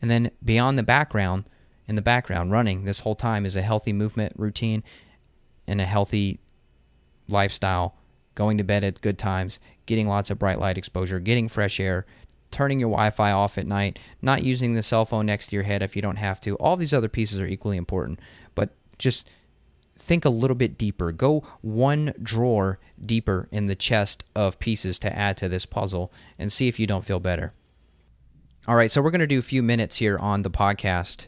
and 0.00 0.10
then 0.10 0.30
beyond 0.44 0.78
the 0.78 0.82
background, 0.82 1.44
in 1.88 1.96
the 1.96 2.02
background, 2.02 2.50
running 2.50 2.84
this 2.84 3.00
whole 3.00 3.14
time 3.14 3.44
is 3.44 3.56
a 3.56 3.62
healthy 3.62 3.92
movement 3.92 4.32
routine 4.36 4.82
and 5.66 5.80
a 5.80 5.84
healthy 5.84 6.38
lifestyle, 7.28 7.96
going 8.34 8.58
to 8.58 8.64
bed 8.64 8.84
at 8.84 9.00
good 9.00 9.18
times, 9.18 9.58
getting 9.86 10.08
lots 10.08 10.30
of 10.30 10.38
bright 10.38 10.58
light 10.58 10.78
exposure, 10.78 11.20
getting 11.20 11.48
fresh 11.48 11.78
air, 11.78 12.06
turning 12.50 12.80
your 12.80 12.90
Wi 12.90 13.10
Fi 13.10 13.32
off 13.32 13.58
at 13.58 13.66
night, 13.66 13.98
not 14.20 14.42
using 14.42 14.74
the 14.74 14.82
cell 14.82 15.04
phone 15.04 15.26
next 15.26 15.48
to 15.48 15.56
your 15.56 15.64
head 15.64 15.82
if 15.82 15.96
you 15.96 16.02
don't 16.02 16.16
have 16.16 16.40
to. 16.42 16.54
All 16.56 16.76
these 16.76 16.94
other 16.94 17.08
pieces 17.08 17.40
are 17.40 17.46
equally 17.46 17.76
important, 17.76 18.20
but 18.54 18.70
just 18.98 19.28
think 19.96 20.24
a 20.24 20.30
little 20.30 20.56
bit 20.56 20.78
deeper. 20.78 21.12
Go 21.12 21.44
one 21.60 22.12
drawer 22.22 22.78
deeper 23.04 23.48
in 23.50 23.66
the 23.66 23.74
chest 23.74 24.24
of 24.34 24.58
pieces 24.58 24.98
to 25.00 25.16
add 25.16 25.36
to 25.38 25.48
this 25.48 25.66
puzzle 25.66 26.12
and 26.38 26.52
see 26.52 26.68
if 26.68 26.78
you 26.78 26.86
don't 26.86 27.04
feel 27.04 27.20
better. 27.20 27.52
All 28.68 28.76
right, 28.76 28.92
so 28.92 29.02
we're 29.02 29.10
going 29.10 29.20
to 29.20 29.26
do 29.26 29.38
a 29.38 29.42
few 29.42 29.62
minutes 29.62 29.96
here 29.96 30.18
on 30.18 30.42
the 30.42 30.50
podcast 30.50 31.26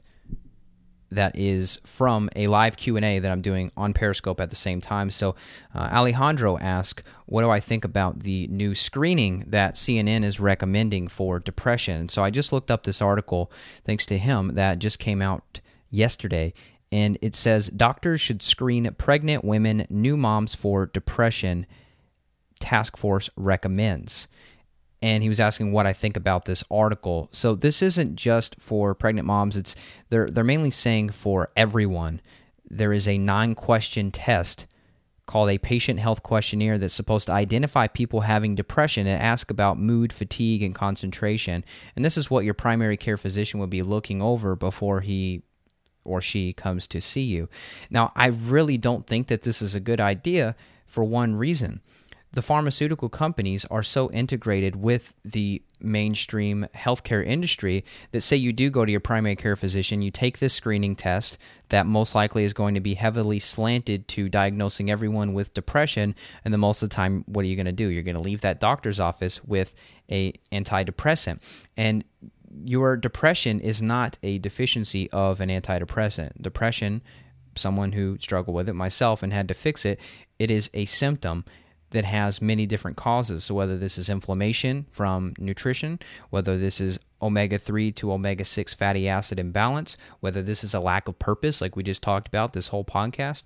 that 1.14 1.36
is 1.36 1.78
from 1.84 2.28
a 2.36 2.46
live 2.46 2.76
q&a 2.76 3.18
that 3.18 3.30
i'm 3.30 3.42
doing 3.42 3.70
on 3.76 3.92
periscope 3.92 4.40
at 4.40 4.50
the 4.50 4.56
same 4.56 4.80
time 4.80 5.10
so 5.10 5.34
uh, 5.74 5.88
alejandro 5.92 6.58
asked 6.58 7.02
what 7.26 7.42
do 7.42 7.50
i 7.50 7.60
think 7.60 7.84
about 7.84 8.20
the 8.20 8.46
new 8.48 8.74
screening 8.74 9.44
that 9.46 9.74
cnn 9.74 10.24
is 10.24 10.40
recommending 10.40 11.08
for 11.08 11.38
depression 11.38 12.08
so 12.08 12.22
i 12.22 12.30
just 12.30 12.52
looked 12.52 12.70
up 12.70 12.84
this 12.84 13.02
article 13.02 13.50
thanks 13.84 14.06
to 14.06 14.18
him 14.18 14.54
that 14.54 14.78
just 14.78 14.98
came 14.98 15.22
out 15.22 15.60
yesterday 15.90 16.52
and 16.94 17.18
it 17.20 17.34
says 17.34 17.66
doctors 17.70 18.20
should 18.20 18.40
screen 18.40 18.88
pregnant 18.96 19.44
women, 19.44 19.84
new 19.90 20.16
moms 20.16 20.54
for 20.54 20.86
depression. 20.86 21.66
Task 22.60 22.96
force 22.96 23.28
recommends. 23.34 24.28
And 25.04 25.22
he 25.22 25.28
was 25.28 25.38
asking 25.38 25.70
what 25.70 25.86
I 25.86 25.92
think 25.92 26.16
about 26.16 26.46
this 26.46 26.64
article. 26.70 27.28
So 27.30 27.54
this 27.54 27.82
isn't 27.82 28.16
just 28.16 28.56
for 28.58 28.94
pregnant 28.94 29.26
moms. 29.26 29.54
It's 29.54 29.76
they're 30.08 30.30
they're 30.30 30.44
mainly 30.44 30.70
saying 30.70 31.10
for 31.10 31.50
everyone. 31.54 32.22
There 32.70 32.90
is 32.90 33.06
a 33.06 33.18
nine 33.18 33.54
question 33.54 34.10
test 34.10 34.66
called 35.26 35.50
a 35.50 35.58
patient 35.58 36.00
health 36.00 36.22
questionnaire 36.22 36.78
that's 36.78 36.94
supposed 36.94 37.26
to 37.26 37.34
identify 37.34 37.86
people 37.86 38.22
having 38.22 38.54
depression 38.54 39.06
and 39.06 39.20
ask 39.20 39.50
about 39.50 39.78
mood, 39.78 40.10
fatigue, 40.10 40.62
and 40.62 40.74
concentration. 40.74 41.66
And 41.94 42.02
this 42.02 42.16
is 42.16 42.30
what 42.30 42.46
your 42.46 42.54
primary 42.54 42.96
care 42.96 43.18
physician 43.18 43.60
would 43.60 43.68
be 43.68 43.82
looking 43.82 44.22
over 44.22 44.56
before 44.56 45.02
he 45.02 45.42
or 46.02 46.22
she 46.22 46.54
comes 46.54 46.86
to 46.88 47.02
see 47.02 47.24
you. 47.24 47.50
Now, 47.90 48.10
I 48.16 48.28
really 48.28 48.78
don't 48.78 49.06
think 49.06 49.26
that 49.26 49.42
this 49.42 49.60
is 49.60 49.74
a 49.74 49.80
good 49.80 50.00
idea 50.00 50.56
for 50.86 51.04
one 51.04 51.34
reason. 51.34 51.82
The 52.34 52.42
pharmaceutical 52.42 53.08
companies 53.08 53.64
are 53.66 53.84
so 53.84 54.10
integrated 54.10 54.74
with 54.74 55.14
the 55.24 55.62
mainstream 55.80 56.66
healthcare 56.74 57.24
industry 57.24 57.84
that 58.10 58.22
say 58.22 58.34
you 58.36 58.52
do 58.52 58.70
go 58.70 58.84
to 58.84 58.90
your 58.90 59.00
primary 59.00 59.36
care 59.36 59.54
physician, 59.54 60.02
you 60.02 60.10
take 60.10 60.38
this 60.38 60.52
screening 60.52 60.96
test 60.96 61.38
that 61.68 61.86
most 61.86 62.12
likely 62.12 62.42
is 62.42 62.52
going 62.52 62.74
to 62.74 62.80
be 62.80 62.94
heavily 62.94 63.38
slanted 63.38 64.08
to 64.08 64.28
diagnosing 64.28 64.90
everyone 64.90 65.32
with 65.32 65.54
depression, 65.54 66.16
and 66.44 66.52
then 66.52 66.58
most 66.58 66.82
of 66.82 66.88
the 66.88 66.94
time, 66.94 67.22
what 67.28 67.44
are 67.44 67.48
you 67.48 67.54
going 67.54 67.66
to 67.66 67.72
do? 67.72 67.86
You're 67.86 68.02
going 68.02 68.16
to 68.16 68.20
leave 68.20 68.40
that 68.40 68.58
doctor's 68.58 68.98
office 68.98 69.42
with 69.44 69.76
a 70.10 70.32
antidepressant, 70.50 71.38
and 71.76 72.02
your 72.64 72.96
depression 72.96 73.60
is 73.60 73.80
not 73.80 74.18
a 74.24 74.38
deficiency 74.38 75.08
of 75.10 75.40
an 75.40 75.50
antidepressant. 75.50 76.42
Depression, 76.42 77.00
someone 77.54 77.92
who 77.92 78.18
struggled 78.18 78.56
with 78.56 78.68
it, 78.68 78.74
myself, 78.74 79.22
and 79.22 79.32
had 79.32 79.46
to 79.46 79.54
fix 79.54 79.84
it, 79.84 80.00
it 80.40 80.50
is 80.50 80.68
a 80.74 80.84
symptom 80.86 81.44
that 81.94 82.04
has 82.04 82.42
many 82.42 82.66
different 82.66 82.96
causes. 82.96 83.44
So, 83.44 83.54
whether 83.54 83.78
this 83.78 83.96
is 83.96 84.08
inflammation 84.08 84.86
from 84.90 85.32
nutrition, 85.38 86.00
whether 86.30 86.58
this 86.58 86.80
is 86.80 86.98
omega 87.22 87.56
3 87.56 87.92
to 87.92 88.12
omega 88.12 88.44
6 88.44 88.74
fatty 88.74 89.08
acid 89.08 89.38
imbalance, 89.38 89.96
whether 90.20 90.42
this 90.42 90.62
is 90.62 90.74
a 90.74 90.80
lack 90.80 91.08
of 91.08 91.18
purpose, 91.18 91.60
like 91.60 91.76
we 91.76 91.82
just 91.82 92.02
talked 92.02 92.28
about 92.28 92.52
this 92.52 92.68
whole 92.68 92.84
podcast, 92.84 93.44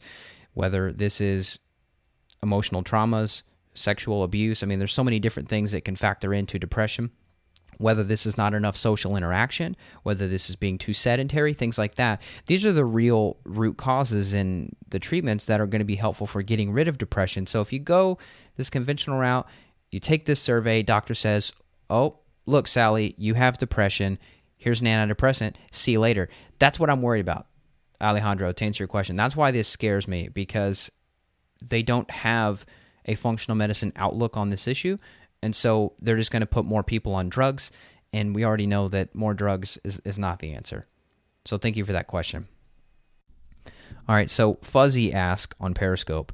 whether 0.54 0.92
this 0.92 1.20
is 1.20 1.58
emotional 2.42 2.82
traumas, 2.82 3.42
sexual 3.74 4.24
abuse. 4.24 4.62
I 4.62 4.66
mean, 4.66 4.78
there's 4.78 4.92
so 4.92 5.04
many 5.04 5.20
different 5.20 5.48
things 5.48 5.72
that 5.72 5.84
can 5.84 5.94
factor 5.94 6.32
into 6.34 6.58
depression 6.58 7.10
whether 7.78 8.04
this 8.04 8.26
is 8.26 8.36
not 8.36 8.54
enough 8.54 8.76
social 8.76 9.16
interaction, 9.16 9.76
whether 10.02 10.28
this 10.28 10.50
is 10.50 10.56
being 10.56 10.78
too 10.78 10.92
sedentary, 10.92 11.54
things 11.54 11.78
like 11.78 11.94
that. 11.94 12.20
These 12.46 12.64
are 12.64 12.72
the 12.72 12.84
real 12.84 13.38
root 13.44 13.76
causes 13.76 14.34
in 14.34 14.76
the 14.88 14.98
treatments 14.98 15.46
that 15.46 15.60
are 15.60 15.66
going 15.66 15.80
to 15.80 15.84
be 15.84 15.96
helpful 15.96 16.26
for 16.26 16.42
getting 16.42 16.72
rid 16.72 16.88
of 16.88 16.98
depression. 16.98 17.46
So 17.46 17.60
if 17.60 17.72
you 17.72 17.78
go 17.78 18.18
this 18.56 18.68
conventional 18.68 19.18
route, 19.18 19.46
you 19.90 20.00
take 20.00 20.26
this 20.26 20.40
survey, 20.40 20.82
doctor 20.82 21.14
says, 21.14 21.52
"Oh, 21.88 22.18
look, 22.46 22.66
Sally, 22.66 23.14
you 23.16 23.34
have 23.34 23.58
depression. 23.58 24.18
Here's 24.56 24.80
an 24.80 24.86
antidepressant. 24.86 25.54
See 25.70 25.92
you 25.92 26.00
later." 26.00 26.28
That's 26.58 26.78
what 26.78 26.90
I'm 26.90 27.00
worried 27.00 27.20
about. 27.20 27.46
Alejandro, 28.00 28.52
to 28.52 28.64
answer 28.64 28.82
your 28.82 28.88
question, 28.88 29.16
that's 29.16 29.34
why 29.34 29.50
this 29.50 29.66
scares 29.66 30.06
me 30.06 30.28
because 30.28 30.90
they 31.64 31.82
don't 31.82 32.10
have 32.10 32.64
a 33.06 33.14
functional 33.14 33.56
medicine 33.56 33.92
outlook 33.96 34.36
on 34.36 34.50
this 34.50 34.68
issue. 34.68 34.98
And 35.42 35.54
so 35.54 35.94
they're 36.00 36.16
just 36.16 36.30
going 36.30 36.40
to 36.40 36.46
put 36.46 36.64
more 36.64 36.82
people 36.82 37.14
on 37.14 37.28
drugs. 37.28 37.70
And 38.12 38.34
we 38.34 38.44
already 38.44 38.66
know 38.66 38.88
that 38.88 39.14
more 39.14 39.34
drugs 39.34 39.78
is, 39.84 40.00
is 40.04 40.18
not 40.18 40.38
the 40.38 40.52
answer. 40.54 40.84
So 41.44 41.58
thank 41.58 41.76
you 41.76 41.84
for 41.84 41.92
that 41.92 42.06
question. 42.06 42.48
All 44.08 44.14
right. 44.14 44.30
So 44.30 44.58
Fuzzy 44.62 45.12
asked 45.12 45.54
on 45.60 45.74
Periscope 45.74 46.32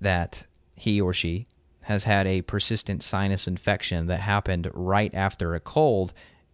that 0.00 0.44
he 0.74 1.00
or 1.00 1.12
she 1.12 1.46
has 1.82 2.04
had 2.04 2.26
a 2.26 2.42
persistent 2.42 3.02
sinus 3.02 3.46
infection 3.46 4.06
that 4.06 4.20
happened 4.20 4.70
right 4.74 5.14
after 5.14 5.54
a 5.54 5.60
cold 5.60 6.12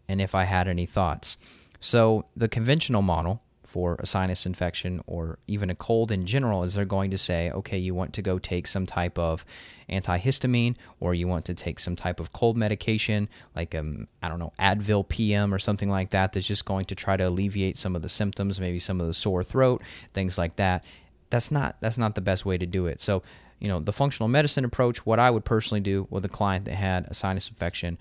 and 0.09 0.21
if 0.21 0.35
I 0.35 0.45
had 0.45 0.69
any 0.69 0.85
thoughts. 0.85 1.39
So 1.81 2.27
the 2.37 2.49
conventional 2.49 3.03
model 3.03 3.43
for 3.73 3.97
a 4.01 4.07
sinus 4.07 4.45
infection 4.45 5.01
or 5.07 5.39
even 5.47 5.71
a 5.71 5.75
cold 5.75 6.13
in 6.13 6.27
general 6.27 6.63
is 6.63 6.75
they're 6.75 6.85
going 6.85 7.11
to 7.11 7.17
say, 7.17 7.51
okay, 7.53 7.79
you 7.79 7.95
want 7.95 8.13
to 8.13 8.21
go 8.21 8.39
take 8.39 8.67
some 8.67 8.85
type 8.85 9.19
of 9.19 9.47
antihistamine 9.89 10.77
or 11.01 11.15
you 11.15 11.27
want 11.27 11.47
to 11.47 11.55
take 11.55 11.81
some 11.81 11.97
type 11.97 12.21
of 12.21 12.35
cold 12.35 12.55
medication 12.55 13.31
like 13.57 13.75
um, 13.75 14.07
I 14.23 14.29
don't 14.29 14.39
know 14.39 14.53
Advil 14.59 15.09
PM 15.09 15.55
or 15.55 15.59
something 15.59 15.89
like 15.89 16.11
that 16.11 16.35
that's 16.35 16.47
just 16.47 16.67
going 16.67 16.85
to 16.85 16.95
try 16.95 17.17
to 17.17 17.27
alleviate 17.27 17.79
some 17.79 17.97
of 17.97 18.03
the 18.03 18.11
symptoms, 18.11 18.61
maybe 18.61 18.79
some 18.79 19.01
of 19.01 19.07
the 19.07 19.15
sore 19.15 19.43
throat, 19.43 19.83
things 20.13 20.37
like 20.37 20.57
that. 20.57 20.85
That's 21.31 21.51
not 21.51 21.77
that's 21.81 21.97
not 21.97 22.15
the 22.15 22.21
best 22.21 22.45
way 22.45 22.59
to 22.59 22.67
do 22.67 22.85
it. 22.85 23.01
So, 23.01 23.23
you 23.59 23.69
know, 23.69 23.81
the 23.81 23.93
functional 23.95 24.29
medicine 24.29 24.67
approach, 24.67 25.07
what 25.07 25.19
I 25.19 25.31
would 25.31 25.47
personally 25.47 25.81
do 25.81 26.07
with 26.11 26.27
a 26.27 26.29
client 26.29 26.67
that 26.67 26.75
had 26.75 27.07
a 27.07 27.15
sinus 27.15 27.49
infection 27.49 27.97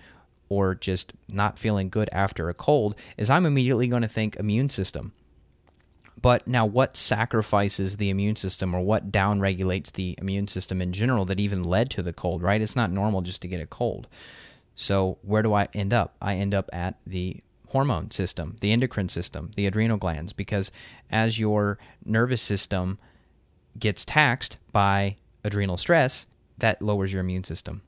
or 0.49 0.75
just 0.75 1.13
not 1.29 1.57
feeling 1.57 1.87
good 1.87 2.09
after 2.11 2.49
a 2.49 2.53
cold 2.53 2.93
is 3.15 3.29
I'm 3.29 3.45
immediately 3.45 3.87
going 3.87 4.01
to 4.01 4.09
think 4.09 4.35
immune 4.35 4.67
system. 4.67 5.13
But 6.21 6.47
now, 6.47 6.65
what 6.65 6.95
sacrifices 6.95 7.97
the 7.97 8.09
immune 8.09 8.35
system 8.35 8.75
or 8.75 8.81
what 8.81 9.11
downregulates 9.11 9.91
the 9.91 10.15
immune 10.19 10.47
system 10.47 10.81
in 10.81 10.93
general 10.93 11.25
that 11.25 11.39
even 11.39 11.63
led 11.63 11.89
to 11.91 12.03
the 12.03 12.13
cold, 12.13 12.43
right? 12.43 12.61
It's 12.61 12.75
not 12.75 12.91
normal 12.91 13.21
just 13.21 13.41
to 13.41 13.47
get 13.47 13.61
a 13.61 13.65
cold. 13.65 14.07
So, 14.75 15.17
where 15.23 15.41
do 15.41 15.53
I 15.53 15.67
end 15.73 15.93
up? 15.93 16.15
I 16.21 16.35
end 16.35 16.53
up 16.53 16.69
at 16.71 16.99
the 17.07 17.41
hormone 17.69 18.11
system, 18.11 18.57
the 18.61 18.71
endocrine 18.71 19.09
system, 19.09 19.51
the 19.55 19.65
adrenal 19.65 19.97
glands, 19.97 20.33
because 20.33 20.71
as 21.09 21.39
your 21.39 21.79
nervous 22.05 22.41
system 22.41 22.99
gets 23.79 24.05
taxed 24.05 24.57
by 24.71 25.15
adrenal 25.43 25.77
stress, 25.77 26.27
that 26.57 26.81
lowers 26.81 27.11
your 27.11 27.21
immune 27.21 27.45
system. 27.45 27.81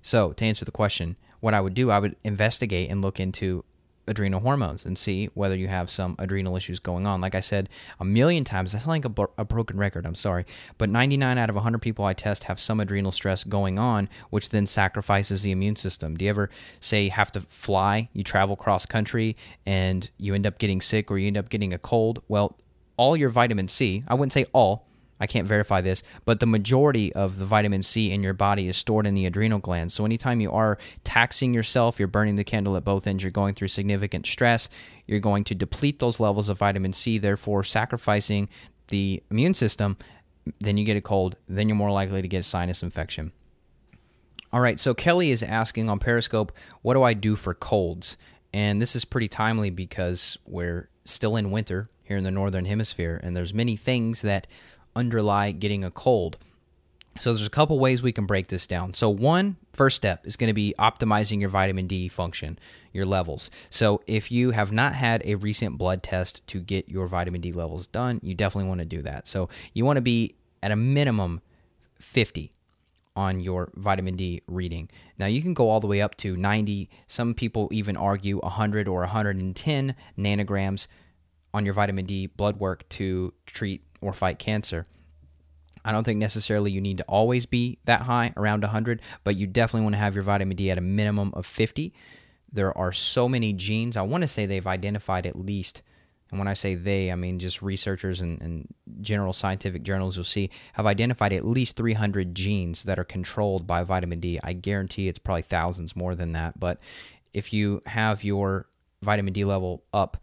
So, 0.00 0.32
to 0.32 0.44
answer 0.44 0.64
the 0.64 0.70
question, 0.70 1.16
what 1.40 1.52
I 1.52 1.60
would 1.60 1.74
do, 1.74 1.90
I 1.90 1.98
would 1.98 2.16
investigate 2.24 2.90
and 2.90 3.02
look 3.02 3.20
into 3.20 3.64
adrenal 4.06 4.40
hormones 4.40 4.84
and 4.84 4.96
see 4.96 5.30
whether 5.34 5.56
you 5.56 5.68
have 5.68 5.90
some 5.90 6.14
adrenal 6.18 6.56
issues 6.56 6.78
going 6.78 7.06
on. 7.06 7.20
Like 7.20 7.34
I 7.34 7.40
said 7.40 7.68
a 7.98 8.04
million 8.04 8.44
times, 8.44 8.72
sound 8.72 8.86
like 8.86 9.04
a, 9.04 9.28
a, 9.38 9.44
broken 9.44 9.78
record, 9.78 10.06
I'm 10.06 10.14
sorry, 10.14 10.46
but 10.78 10.88
99 10.88 11.38
out 11.38 11.48
of 11.48 11.54
100 11.54 11.78
people 11.80 12.04
I 12.04 12.14
test 12.14 12.44
have 12.44 12.60
some 12.60 12.80
adrenal 12.80 13.12
stress 13.12 13.44
going 13.44 13.78
on, 13.78 14.08
which 14.30 14.50
then 14.50 14.66
sacrifices 14.66 15.42
the 15.42 15.50
immune 15.50 15.76
system. 15.76 16.16
Do 16.16 16.24
you 16.24 16.30
ever 16.30 16.50
say 16.80 17.04
you 17.04 17.10
have 17.10 17.32
to 17.32 17.40
fly, 17.40 18.08
you 18.12 18.22
travel 18.22 18.56
cross 18.56 18.86
country, 18.86 19.36
and 19.64 20.08
you 20.18 20.34
end 20.34 20.46
up 20.46 20.58
getting 20.58 20.80
sick 20.80 21.10
or 21.10 21.18
you 21.18 21.26
end 21.26 21.36
up 21.36 21.48
getting 21.48 21.72
a 21.72 21.78
cold? 21.78 22.22
Well, 22.28 22.56
all 22.96 23.16
your 23.16 23.28
vitamin 23.28 23.68
C, 23.68 24.04
I 24.08 24.14
wouldn't 24.14 24.32
say 24.32 24.46
all, 24.52 24.86
I 25.18 25.26
can't 25.26 25.48
verify 25.48 25.80
this, 25.80 26.02
but 26.24 26.40
the 26.40 26.46
majority 26.46 27.12
of 27.14 27.38
the 27.38 27.46
vitamin 27.46 27.82
C 27.82 28.12
in 28.12 28.22
your 28.22 28.34
body 28.34 28.68
is 28.68 28.76
stored 28.76 29.06
in 29.06 29.14
the 29.14 29.26
adrenal 29.26 29.58
glands. 29.58 29.94
So 29.94 30.04
anytime 30.04 30.40
you 30.40 30.52
are 30.52 30.78
taxing 31.04 31.54
yourself, 31.54 31.98
you're 31.98 32.08
burning 32.08 32.36
the 32.36 32.44
candle 32.44 32.76
at 32.76 32.84
both 32.84 33.06
ends, 33.06 33.22
you're 33.22 33.30
going 33.30 33.54
through 33.54 33.68
significant 33.68 34.26
stress, 34.26 34.68
you're 35.06 35.20
going 35.20 35.44
to 35.44 35.54
deplete 35.54 36.00
those 36.00 36.20
levels 36.20 36.48
of 36.48 36.58
vitamin 36.58 36.92
C, 36.92 37.18
therefore 37.18 37.64
sacrificing 37.64 38.48
the 38.88 39.22
immune 39.30 39.54
system, 39.54 39.96
then 40.60 40.76
you 40.76 40.84
get 40.84 40.96
a 40.96 41.00
cold, 41.00 41.36
then 41.48 41.68
you're 41.68 41.76
more 41.76 41.90
likely 41.90 42.22
to 42.22 42.28
get 42.28 42.40
a 42.40 42.42
sinus 42.42 42.82
infection. 42.82 43.32
All 44.52 44.60
right, 44.60 44.78
so 44.78 44.94
Kelly 44.94 45.30
is 45.30 45.42
asking 45.42 45.88
on 45.90 45.98
Periscope, 45.98 46.52
what 46.82 46.94
do 46.94 47.02
I 47.02 47.14
do 47.14 47.36
for 47.36 47.52
colds? 47.52 48.16
And 48.52 48.80
this 48.80 48.94
is 48.94 49.04
pretty 49.04 49.28
timely 49.28 49.70
because 49.70 50.38
we're 50.46 50.88
still 51.04 51.36
in 51.36 51.50
winter 51.50 51.88
here 52.02 52.16
in 52.16 52.24
the 52.24 52.30
northern 52.30 52.64
hemisphere 52.64 53.20
and 53.22 53.36
there's 53.36 53.54
many 53.54 53.76
things 53.76 54.22
that 54.22 54.46
underlie 54.96 55.52
getting 55.52 55.84
a 55.84 55.90
cold. 55.90 56.38
So 57.20 57.32
there's 57.32 57.46
a 57.46 57.50
couple 57.50 57.78
ways 57.78 58.02
we 58.02 58.12
can 58.12 58.26
break 58.26 58.48
this 58.48 58.66
down. 58.66 58.94
So 58.94 59.08
one 59.08 59.56
first 59.72 59.96
step 59.96 60.26
is 60.26 60.36
going 60.36 60.48
to 60.48 60.54
be 60.54 60.74
optimizing 60.78 61.40
your 61.40 61.48
vitamin 61.48 61.86
D 61.86 62.08
function, 62.08 62.58
your 62.92 63.06
levels. 63.06 63.50
So 63.70 64.02
if 64.06 64.30
you 64.30 64.50
have 64.50 64.72
not 64.72 64.94
had 64.94 65.22
a 65.24 65.36
recent 65.36 65.78
blood 65.78 66.02
test 66.02 66.46
to 66.48 66.60
get 66.60 66.90
your 66.90 67.06
vitamin 67.06 67.40
D 67.40 67.52
levels 67.52 67.86
done, 67.86 68.20
you 68.22 68.34
definitely 68.34 68.68
want 68.68 68.80
to 68.80 68.86
do 68.86 69.02
that. 69.02 69.28
So 69.28 69.48
you 69.72 69.84
want 69.84 69.96
to 69.96 70.02
be 70.02 70.34
at 70.62 70.72
a 70.72 70.76
minimum 70.76 71.40
50 71.98 72.52
on 73.14 73.40
your 73.40 73.70
vitamin 73.74 74.16
D 74.16 74.42
reading. 74.46 74.90
Now 75.18 75.26
you 75.26 75.40
can 75.40 75.54
go 75.54 75.70
all 75.70 75.80
the 75.80 75.86
way 75.86 76.02
up 76.02 76.16
to 76.18 76.36
90. 76.36 76.90
Some 77.08 77.32
people 77.32 77.68
even 77.72 77.96
argue 77.96 78.38
100 78.40 78.86
or 78.88 79.00
110 79.00 79.94
nanograms 80.18 80.86
on 81.56 81.64
your 81.64 81.74
vitamin 81.74 82.04
D 82.04 82.26
blood 82.26 82.58
work 82.58 82.88
to 82.90 83.32
treat 83.46 83.82
or 84.00 84.12
fight 84.12 84.38
cancer. 84.38 84.84
I 85.84 85.92
don't 85.92 86.04
think 86.04 86.18
necessarily 86.18 86.70
you 86.70 86.80
need 86.80 86.98
to 86.98 87.04
always 87.04 87.46
be 87.46 87.78
that 87.84 88.02
high, 88.02 88.32
around 88.36 88.62
100, 88.62 89.00
but 89.24 89.36
you 89.36 89.46
definitely 89.46 89.84
want 89.84 89.94
to 89.94 90.00
have 90.00 90.14
your 90.14 90.24
vitamin 90.24 90.56
D 90.56 90.70
at 90.70 90.78
a 90.78 90.82
minimum 90.82 91.32
of 91.34 91.46
50. 91.46 91.94
There 92.52 92.76
are 92.76 92.92
so 92.92 93.28
many 93.28 93.52
genes. 93.52 93.96
I 93.96 94.02
want 94.02 94.22
to 94.22 94.28
say 94.28 94.46
they've 94.46 94.66
identified 94.66 95.26
at 95.26 95.38
least, 95.38 95.82
and 96.30 96.38
when 96.38 96.48
I 96.48 96.54
say 96.54 96.74
they, 96.74 97.10
I 97.12 97.14
mean 97.14 97.38
just 97.38 97.62
researchers 97.62 98.20
and, 98.20 98.40
and 98.42 98.74
general 99.00 99.32
scientific 99.32 99.84
journals 99.84 100.16
you'll 100.16 100.24
see, 100.24 100.50
have 100.74 100.86
identified 100.86 101.32
at 101.32 101.46
least 101.46 101.76
300 101.76 102.34
genes 102.34 102.82
that 102.82 102.98
are 102.98 103.04
controlled 103.04 103.66
by 103.66 103.82
vitamin 103.84 104.20
D. 104.20 104.40
I 104.42 104.52
guarantee 104.52 105.08
it's 105.08 105.20
probably 105.20 105.42
thousands 105.42 105.94
more 105.94 106.14
than 106.16 106.32
that, 106.32 106.58
but 106.58 106.80
if 107.32 107.52
you 107.52 107.80
have 107.86 108.24
your 108.24 108.66
vitamin 109.02 109.32
D 109.32 109.44
level 109.44 109.84
up, 109.94 110.16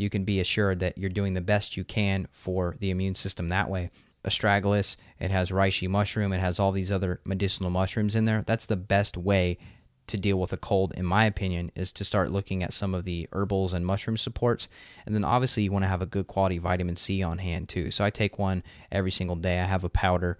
you 0.00 0.10
can 0.10 0.24
be 0.24 0.40
assured 0.40 0.80
that 0.80 0.96
you're 0.96 1.10
doing 1.10 1.34
the 1.34 1.40
best 1.40 1.76
you 1.76 1.84
can 1.84 2.26
for 2.32 2.76
the 2.80 2.90
immune 2.90 3.14
system 3.14 3.48
that 3.48 3.68
way. 3.68 3.90
Astragalus, 4.24 4.96
it 5.18 5.30
has 5.30 5.50
reishi 5.50 5.88
mushroom, 5.88 6.32
it 6.32 6.40
has 6.40 6.58
all 6.58 6.72
these 6.72 6.90
other 6.90 7.20
medicinal 7.24 7.70
mushrooms 7.70 8.14
in 8.16 8.24
there. 8.24 8.42
That's 8.46 8.66
the 8.66 8.76
best 8.76 9.16
way 9.16 9.58
to 10.06 10.16
deal 10.16 10.38
with 10.38 10.52
a 10.52 10.56
cold, 10.56 10.92
in 10.96 11.04
my 11.04 11.24
opinion, 11.24 11.70
is 11.74 11.92
to 11.92 12.04
start 12.04 12.32
looking 12.32 12.62
at 12.62 12.72
some 12.72 12.94
of 12.94 13.04
the 13.04 13.28
herbals 13.32 13.72
and 13.72 13.86
mushroom 13.86 14.16
supports. 14.16 14.68
And 15.06 15.14
then 15.14 15.24
obviously, 15.24 15.62
you 15.62 15.72
want 15.72 15.84
to 15.84 15.88
have 15.88 16.02
a 16.02 16.06
good 16.06 16.26
quality 16.26 16.58
vitamin 16.58 16.96
C 16.96 17.22
on 17.22 17.38
hand 17.38 17.68
too. 17.68 17.90
So 17.90 18.04
I 18.04 18.10
take 18.10 18.38
one 18.38 18.62
every 18.90 19.10
single 19.10 19.36
day. 19.36 19.60
I 19.60 19.64
have 19.64 19.84
a 19.84 19.88
powder, 19.88 20.38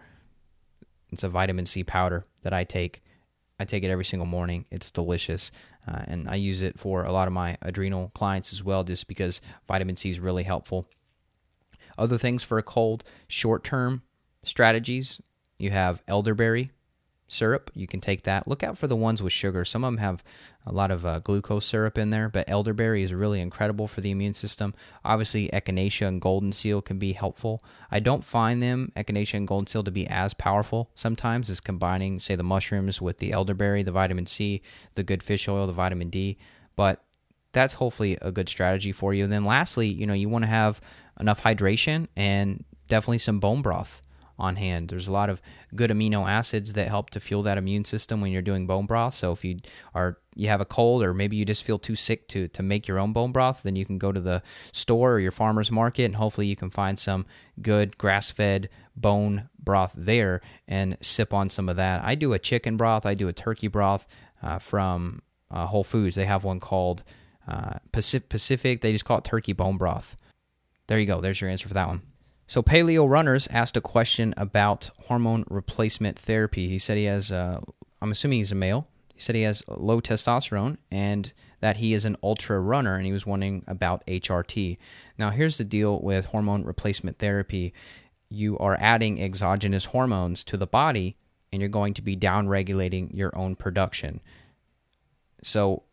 it's 1.13 1.23
a 1.23 1.29
vitamin 1.29 1.67
C 1.67 1.85
powder 1.85 2.27
that 2.43 2.53
I 2.53 2.65
take. 2.65 3.03
I 3.61 3.67
take 3.67 3.85
it 3.85 3.91
every 3.91 4.07
single 4.07 4.27
morning. 4.27 4.65
It's 4.71 4.91
delicious. 4.91 5.51
Uh, 5.87 6.01
and 6.07 6.31
I 6.31 6.37
use 6.37 6.63
it 6.63 6.79
for 6.79 7.05
a 7.05 7.13
lot 7.13 7.29
of 7.29 7.35
my 7.35 7.59
adrenal 7.61 8.11
clients 8.15 8.55
as 8.55 8.65
well, 8.65 8.85
just 8.85 9.07
because 9.07 9.43
vitamin 9.69 9.97
C 9.97 10.09
is 10.09 10.19
really 10.19 10.45
helpful. 10.45 10.87
Other 11.99 12.17
things 12.17 12.43
for 12.43 12.57
a 12.57 12.63
cold, 12.63 13.05
short 13.29 13.63
term 13.63 14.01
strategies 14.45 15.21
you 15.59 15.71
have 15.71 16.03
elderberry, 16.09 16.71
syrup. 17.33 17.71
You 17.75 17.87
can 17.87 18.01
take 18.01 18.25
that. 18.25 18.47
Look 18.47 18.63
out 18.63 18.77
for 18.77 18.87
the 18.87 18.97
ones 18.97 19.23
with 19.23 19.33
sugar. 19.33 19.65
Some 19.65 19.85
of 19.85 19.93
them 19.93 19.99
have 19.99 20.23
a 20.67 20.73
lot 20.73 20.91
of 20.91 21.07
uh, 21.07 21.21
glucose 21.21 21.65
syrup 21.65 21.97
in 21.97 22.11
there, 22.11 22.29
but 22.29 22.49
elderberry 22.49 23.03
is 23.03 23.15
really 23.15 23.41
incredible 23.41 23.87
for 23.87 24.01
the 24.01 24.11
immune 24.11 24.35
system. 24.35 24.75
Obviously, 25.05 25.49
echinacea 25.49 26.07
and 26.07 26.21
golden 26.21 26.53
seal 26.53 26.83
can 26.83 26.99
be 26.99 27.13
helpful. 27.13 27.63
I 27.91 28.01
don't 28.01 28.25
find 28.25 28.63
them, 28.63 28.93
echinacea 28.97 29.35
and 29.35 29.49
golden 29.49 29.67
seal, 29.67 29.85
to 29.85 29.91
be 29.91 30.07
as 30.07 30.35
powerful 30.35 30.91
sometimes 30.95 31.49
as 31.49 31.61
combining, 31.61 32.21
say, 32.21 32.37
the 32.37 32.43
mushrooms 32.43 33.01
with 33.01 33.19
the 33.19 33.33
elderberry, 33.33 33.83
the 33.83 33.93
vitamin 33.93 34.27
C, 34.27 34.63
the 34.95 35.03
good 35.03 35.23
fish 35.23 35.49
oil, 35.49 35.67
the 35.67 35.73
vitamin 35.73 36.11
D. 36.11 36.37
But 36.77 37.03
that's 37.53 37.75
hopefully 37.75 38.19
a 38.21 38.31
good 38.31 38.49
strategy 38.49 38.93
for 38.93 39.15
you. 39.15 39.25
And 39.25 39.33
then 39.33 39.45
lastly, 39.45 39.89
you 39.89 40.07
know, 40.07 40.15
you 40.15 40.29
want 40.29 40.43
to 40.43 40.51
have 40.51 40.81
enough 41.19 41.43
hydration 41.43 42.07
and 42.17 42.65
definitely 42.89 43.19
some 43.19 43.41
bone 43.41 43.63
broth 43.63 44.03
on 44.41 44.57
hand. 44.57 44.89
There's 44.89 45.07
a 45.07 45.13
lot 45.13 45.31
of 45.31 45.41
good 45.75 45.91
amino 45.91 46.29
acids 46.29 46.73
that 46.73 46.89
help 46.89 47.11
to 47.11 47.21
fuel 47.21 47.43
that 47.45 47.59
immune 47.59 47.85
system 47.85 48.21
when 48.21 48.33
you're 48.33 48.43
doing 48.43 48.67
bone 48.67 48.87
broth. 48.87 49.15
So 49.15 49.33
if 49.33 49.45
you 49.45 49.59
are 49.95 50.19
you 50.35 50.49
have 50.49 50.61
a 50.61 50.65
cold 50.65 51.03
or 51.03 51.13
maybe 51.13 51.37
you 51.37 51.45
just 51.45 51.63
feel 51.63 51.79
too 51.79 51.97
sick 51.97 52.29
to 52.29 52.49
to 52.49 52.63
make 52.63 52.89
your 52.89 52.99
own 52.99 53.13
bone 53.13 53.33
broth, 53.33 53.63
then 53.63 53.77
you 53.77 53.85
can 53.85 53.99
go 53.99 54.13
to 54.13 54.21
the 54.21 54.43
store 54.73 55.13
or 55.13 55.21
your 55.21 55.31
farmer's 55.31 55.71
market 55.71 56.05
and 56.05 56.17
hopefully 56.17 56.47
you 56.47 56.57
can 56.57 56.71
find 56.71 56.99
some 56.99 57.27
good 57.61 57.99
grass-fed 57.99 58.69
bone 58.97 59.49
broth 59.59 59.93
there 59.97 60.41
and 60.67 60.97
sip 61.01 61.33
on 61.33 61.51
some 61.51 61.69
of 61.69 61.77
that. 61.77 62.03
I 62.03 62.15
do 62.15 62.33
a 62.33 62.39
chicken 62.39 62.77
broth, 62.77 63.07
I 63.07 63.15
do 63.15 63.29
a 63.29 63.33
turkey 63.33 63.69
broth 63.69 64.07
uh, 64.43 64.59
from 64.59 65.23
uh, 65.51 65.67
Whole 65.67 65.85
Foods. 65.85 66.17
They 66.17 66.27
have 66.27 66.45
one 66.45 66.61
called 66.61 67.03
uh, 67.47 67.79
Pacific. 67.93 68.81
They 68.81 68.93
just 68.93 69.05
call 69.05 69.19
it 69.19 69.25
turkey 69.25 69.53
bone 69.53 69.77
broth. 69.77 70.17
There 70.87 70.99
you 70.99 71.07
go. 71.07 71.21
There's 71.21 71.41
your 71.41 71.51
answer 71.51 71.69
for 71.69 71.75
that 71.75 71.89
one. 71.89 72.03
So 72.51 72.65
Paleo 72.65 73.09
Runners 73.09 73.47
asked 73.53 73.77
a 73.77 73.81
question 73.81 74.35
about 74.37 74.91
hormone 75.07 75.45
replacement 75.49 76.19
therapy. 76.19 76.67
He 76.67 76.81
said 76.81 76.97
he 76.97 77.05
has, 77.05 77.31
uh, 77.31 77.61
I'm 78.03 78.11
assuming 78.11 78.39
he's 78.39 78.51
a 78.51 78.57
male. 78.57 78.89
He 79.15 79.21
said 79.21 79.37
he 79.37 79.43
has 79.43 79.63
low 79.69 80.01
testosterone 80.01 80.79
and 80.91 81.33
that 81.61 81.77
he 81.77 81.95
is 81.95 82.05
an 82.05 82.17
ultra 82.25 82.59
runner, 82.59 82.97
and 82.97 83.07
he 83.07 83.13
was 83.13 83.25
wondering 83.25 83.63
about 83.69 84.05
HRT. 84.07 84.79
Now, 85.17 85.31
here's 85.31 85.59
the 85.59 85.65
deal 85.65 86.01
with 86.01 86.27
hormone 86.27 86.65
replacement 86.65 87.19
therapy 87.21 87.73
you 88.29 88.59
are 88.59 88.77
adding 88.81 89.23
exogenous 89.23 89.85
hormones 89.85 90.43
to 90.43 90.57
the 90.57 90.67
body, 90.67 91.17
and 91.53 91.63
you're 91.63 91.69
going 91.69 91.95
to 91.95 92.03
be 92.03 92.17
downregulating 92.17 93.17
your 93.17 93.31
own 93.39 93.55
production. 93.55 94.21
So, 95.45 95.85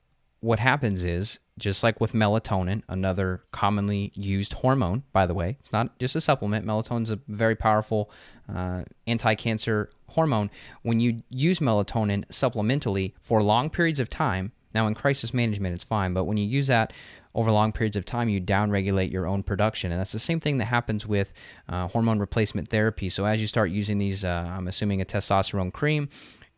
what 0.48 0.60
happens 0.60 1.04
is 1.04 1.40
just 1.60 1.84
like 1.84 2.00
with 2.00 2.14
melatonin, 2.14 2.82
another 2.88 3.44
commonly 3.52 4.14
used 4.16 4.54
hormone, 4.54 5.04
by 5.12 5.26
the 5.26 5.34
way, 5.34 5.58
it's 5.60 5.74
not 5.74 6.00
just 6.00 6.16
a 6.16 6.22
supplement. 6.22 6.66
Melatonin 6.66 7.04
is 7.04 7.12
a 7.12 7.20
very 7.28 7.56
powerful 7.56 8.10
uh, 8.48 8.84
anti 9.06 9.36
cancer 9.36 9.90
hormone. 10.12 10.50
When 10.84 11.02
you 11.02 11.24
use 11.30 11.60
melatonin 11.60 12.26
supplementally 12.28 13.12
for 13.22 13.44
long 13.44 13.70
periods 13.70 14.00
of 14.00 14.10
time, 14.10 14.54
now 14.74 14.88
in 14.88 14.96
crisis 14.96 15.34
management, 15.34 15.74
it's 15.74 15.84
fine, 15.84 16.14
but 16.14 16.24
when 16.24 16.38
you 16.38 16.48
use 16.48 16.68
that 16.68 16.94
over 17.36 17.52
long 17.52 17.74
periods 17.74 17.98
of 17.98 18.06
time, 18.06 18.30
you 18.30 18.40
downregulate 18.40 19.12
your 19.12 19.28
own 19.28 19.44
production. 19.44 19.92
And 19.92 20.00
that's 20.00 20.14
the 20.14 20.20
same 20.20 20.40
thing 20.40 20.60
that 20.60 20.66
happens 20.66 21.06
with 21.06 21.34
uh, 21.68 21.90
hormone 21.90 22.20
replacement 22.20 22.70
therapy. 22.70 23.10
So 23.10 23.26
as 23.26 23.42
you 23.42 23.48
start 23.48 23.70
using 23.70 23.98
these, 23.98 24.24
uh, 24.24 24.50
I'm 24.50 24.70
assuming 24.70 25.02
a 25.02 25.06
testosterone 25.06 25.74
cream, 25.74 26.08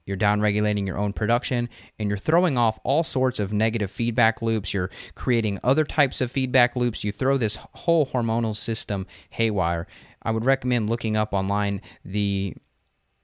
you're 0.10 0.18
downregulating 0.18 0.86
your 0.86 0.98
own 0.98 1.14
production, 1.14 1.70
and 1.98 2.10
you're 2.10 2.18
throwing 2.18 2.58
off 2.58 2.80
all 2.84 3.04
sorts 3.04 3.40
of 3.40 3.54
negative 3.54 3.92
feedback 3.92 4.42
loops. 4.42 4.74
You're 4.74 4.90
creating 5.16 5.60
other 5.64 5.86
types 5.86 6.20
of 6.20 6.32
feedback 6.32 6.76
loops. 6.76 7.04
You 7.04 7.12
throw 7.12 7.38
this 7.38 7.56
whole 7.56 8.08
hormonal 8.08 8.56
system 8.56 9.06
haywire. 9.30 9.88
I 10.24 10.32
would 10.32 10.46
recommend 10.46 10.90
looking 10.90 11.16
up 11.16 11.32
online 11.32 11.82
the 12.04 12.56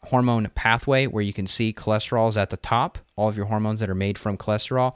hormone 0.04 0.50
pathway 0.54 1.08
where 1.08 1.24
you 1.24 1.34
can 1.34 1.48
see 1.48 1.74
cholesterol 1.74 2.30
is 2.30 2.38
at 2.38 2.52
the 2.52 2.58
top, 2.58 3.00
all 3.16 3.28
of 3.28 3.36
your 3.36 3.48
hormones 3.48 3.80
that 3.80 3.90
are 3.90 3.96
made 3.96 4.20
from 4.20 4.38
cholesterol 4.38 4.96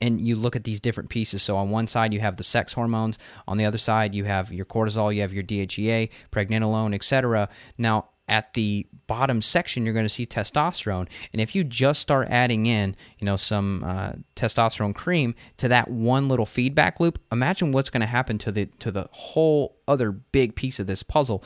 and 0.00 0.20
you 0.20 0.36
look 0.36 0.54
at 0.54 0.64
these 0.64 0.80
different 0.80 1.10
pieces. 1.10 1.42
So 1.42 1.56
on 1.56 1.70
one 1.70 1.86
side 1.86 2.12
you 2.12 2.20
have 2.20 2.36
the 2.36 2.44
sex 2.44 2.72
hormones, 2.72 3.18
on 3.46 3.56
the 3.56 3.64
other 3.64 3.78
side 3.78 4.14
you 4.14 4.24
have 4.24 4.52
your 4.52 4.64
cortisol, 4.64 5.12
you 5.14 5.22
have 5.22 5.32
your 5.32 5.42
DHEA, 5.42 6.10
pregnenolone, 6.30 6.94
etc. 6.94 7.48
Now 7.76 8.10
at 8.28 8.54
the 8.54 8.86
bottom 9.06 9.40
section 9.40 9.84
you're 9.84 9.94
going 9.94 10.04
to 10.04 10.10
see 10.10 10.26
testosterone. 10.26 11.08
And 11.32 11.40
if 11.40 11.54
you 11.54 11.64
just 11.64 12.00
start 12.00 12.28
adding 12.30 12.66
in 12.66 12.94
you 13.18 13.24
know 13.24 13.36
some 13.36 13.84
uh, 13.84 14.12
testosterone 14.36 14.94
cream 14.94 15.34
to 15.56 15.68
that 15.68 15.90
one 15.90 16.28
little 16.28 16.46
feedback 16.46 17.00
loop 17.00 17.18
imagine 17.32 17.72
what's 17.72 17.90
going 17.90 18.00
to 18.00 18.06
happen 18.06 18.38
to 18.38 18.52
the 18.52 18.66
to 18.78 18.90
the 18.90 19.08
whole 19.10 19.76
other 19.86 20.12
big 20.12 20.54
piece 20.54 20.78
of 20.78 20.86
this 20.86 21.02
puzzle. 21.02 21.42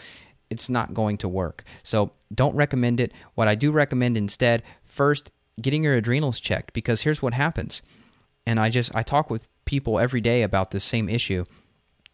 It's 0.51 0.69
not 0.69 0.93
going 0.93 1.17
to 1.19 1.29
work. 1.29 1.65
So 1.83 2.13
don't 2.35 2.55
recommend 2.55 3.01
it. 3.01 3.13
What 3.35 3.49
i 3.49 3.55
do 3.55 3.71
recommend 3.71 4.17
instead 4.17 4.63
first 4.85 5.31
getting 5.61 5.85
your 5.85 5.95
adrenals 5.95 6.41
checked 6.41 6.73
because 6.73 7.03
here's 7.03 7.23
what 7.23 7.35
happens. 7.35 7.83
And 8.47 8.59
i 8.59 8.69
just 8.71 8.95
i 8.95 9.03
talk 9.03 9.31
with 9.31 9.49
people 9.65 9.99
every 9.99 10.21
day 10.21 10.43
about 10.43 10.73
this 10.73 10.85
same 10.85 11.09
issue 11.09 11.45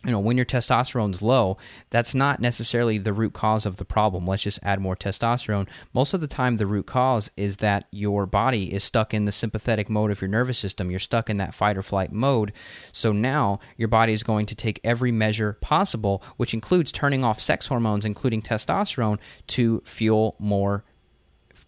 you 0.04 0.12
know, 0.12 0.20
when 0.20 0.36
your 0.36 0.46
testosterone's 0.46 1.22
low, 1.22 1.56
that's 1.90 2.14
not 2.14 2.40
necessarily 2.40 2.98
the 2.98 3.12
root 3.12 3.32
cause 3.32 3.66
of 3.66 3.78
the 3.78 3.84
problem. 3.84 4.28
Let's 4.28 4.44
just 4.44 4.60
add 4.62 4.80
more 4.80 4.94
testosterone. 4.94 5.66
Most 5.92 6.14
of 6.14 6.20
the 6.20 6.28
time, 6.28 6.54
the 6.54 6.68
root 6.68 6.86
cause 6.86 7.32
is 7.36 7.56
that 7.56 7.88
your 7.90 8.24
body 8.24 8.72
is 8.72 8.84
stuck 8.84 9.12
in 9.12 9.24
the 9.24 9.32
sympathetic 9.32 9.90
mode 9.90 10.12
of 10.12 10.20
your 10.20 10.28
nervous 10.28 10.56
system. 10.56 10.88
You're 10.88 11.00
stuck 11.00 11.28
in 11.28 11.38
that 11.38 11.54
fight 11.54 11.76
or 11.76 11.82
flight 11.82 12.12
mode. 12.12 12.52
So 12.92 13.10
now 13.10 13.58
your 13.76 13.88
body 13.88 14.12
is 14.12 14.22
going 14.22 14.46
to 14.46 14.54
take 14.54 14.80
every 14.84 15.10
measure 15.10 15.54
possible, 15.54 16.22
which 16.36 16.54
includes 16.54 16.92
turning 16.92 17.24
off 17.24 17.40
sex 17.40 17.66
hormones, 17.66 18.04
including 18.04 18.40
testosterone, 18.40 19.18
to 19.48 19.82
fuel 19.84 20.36
more 20.38 20.84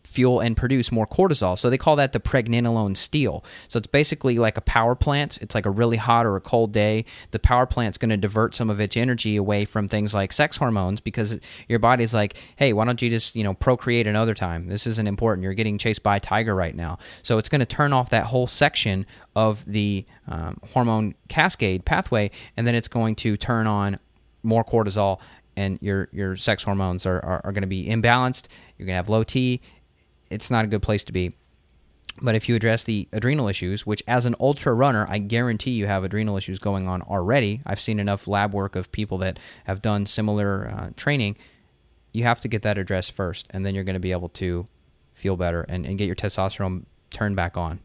fuel 0.05 0.41
and 0.41 0.57
produce 0.57 0.91
more 0.91 1.07
cortisol. 1.07 1.59
So 1.59 1.71
they 1.71 1.79
call 1.79 1.97
that 1.97 2.13
the 2.13 2.21
pregnenolone 2.21 2.97
steal. 2.97 3.45
So 3.69 3.79
it's 3.79 3.87
basically 3.87 4.39
like 4.39 4.57
a 4.57 4.63
power 4.63 4.95
plant. 4.95 5.39
It's 5.41 5.55
like 5.55 5.67
a 5.67 5.71
really 5.71 5.97
hot 5.97 6.27
or 6.27 6.37
a 6.37 6.41
cold 6.41 6.73
day. 6.73 7.05
The 7.31 7.39
power 7.39 7.67
plant's 7.67 7.99
going 7.99 8.11
to 8.11 8.17
divert 8.17 8.55
some 8.55 8.71
of 8.71 8.81
its 8.81 8.97
energy 8.97 9.37
away 9.37 9.65
from 9.65 9.89
things 9.89 10.13
like 10.15 10.33
sex 10.33 10.57
hormones 10.57 11.01
because 11.01 11.39
your 11.69 11.79
body's 11.79 12.15
like, 12.15 12.37
hey, 12.57 12.73
why 12.73 12.85
don't 12.85 13.01
you 13.01 13.11
just 13.11 13.37
you 13.37 13.45
know 13.45 13.55
procreate 13.55 14.07
another 14.07 14.35
time? 14.35 14.69
This 14.69 14.87
isn't 14.87 15.07
important. 15.07 15.45
You're 15.45 15.55
getting 15.55 15.79
chased 15.79 16.03
by 16.03 16.17
a 16.17 16.21
tiger 16.21 16.55
right 16.55 16.75
now. 16.75 16.99
So 17.23 17.39
it's 17.39 17.49
going 17.49 17.61
to 17.61 17.67
turn 17.67 17.93
off 17.93 18.11
that 18.11 18.27
whole 18.27 18.47
section 18.47 19.07
of 19.37 19.65
the 19.65 20.05
um, 20.27 20.59
hormone 20.73 21.15
cascade 21.29 21.85
pathway, 21.85 22.31
and 22.57 22.67
then 22.67 22.75
it's 22.75 22.89
going 22.89 23.15
to 23.17 23.37
turn 23.37 23.67
on 23.67 23.99
more 24.43 24.65
cortisol 24.65 25.21
and 25.57 25.79
your 25.83 26.09
your 26.13 26.37
sex 26.37 26.63
hormones 26.63 27.05
are, 27.05 27.23
are, 27.25 27.41
are 27.45 27.53
going 27.53 27.63
to 27.63 27.69
be 27.69 27.87
imbalanced. 27.87 28.45
You're 28.79 28.87
going 28.87 28.95
to 28.95 28.97
have 28.97 29.09
low 29.09 29.25
T 29.25 29.61
it's 30.31 30.51
not 30.51 30.65
a 30.65 30.69
good 30.69 30.83
place 30.83 31.05
to 31.05 31.13
be. 31.13 31.35
But 32.21 32.35
if 32.35 32.49
you 32.49 32.55
address 32.55 32.85
the 32.85 33.09
adrenal 33.13 33.49
issues, 33.49 33.87
which 33.87 34.03
as 34.07 34.27
an 34.27 34.35
ultra 34.41 34.75
runner, 34.75 35.07
I 35.09 35.19
guarantee 35.19 35.73
you 35.73 35.87
have 35.87 36.05
adrenal 36.05 36.37
issues 36.37 36.59
going 36.59 36.87
on 36.89 37.03
already. 37.03 37.61
I've 37.65 37.81
seen 37.81 37.99
enough 37.99 38.27
lab 38.27 38.53
work 38.53 38.77
of 38.77 38.93
people 38.93 39.19
that 39.19 39.39
have 39.65 39.81
done 39.81 40.07
similar 40.07 40.69
uh, 40.69 40.91
training. 40.97 41.37
You 42.13 42.25
have 42.25 42.41
to 42.41 42.49
get 42.49 42.63
that 42.63 42.79
addressed 42.79 43.13
first, 43.13 43.47
and 43.51 43.65
then 43.65 43.75
you're 43.75 43.85
going 43.85 43.95
to 43.95 44.01
be 44.01 44.13
able 44.13 44.29
to 44.31 44.67
feel 45.15 45.37
better 45.37 45.63
and, 45.69 45.87
and 45.87 45.99
get 45.99 46.07
your 46.07 46.17
testosterone 46.17 46.85
turned 47.11 47.37
back 47.37 47.57
on. 47.57 47.81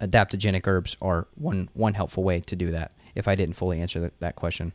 Adaptogenic 0.00 0.66
herbs 0.66 0.96
are 1.00 1.26
one, 1.34 1.68
one 1.74 1.94
helpful 1.94 2.22
way 2.22 2.40
to 2.40 2.56
do 2.56 2.70
that, 2.72 2.92
if 3.14 3.26
I 3.26 3.34
didn't 3.34 3.56
fully 3.56 3.80
answer 3.80 4.00
the, 4.00 4.12
that 4.20 4.36
question. 4.36 4.72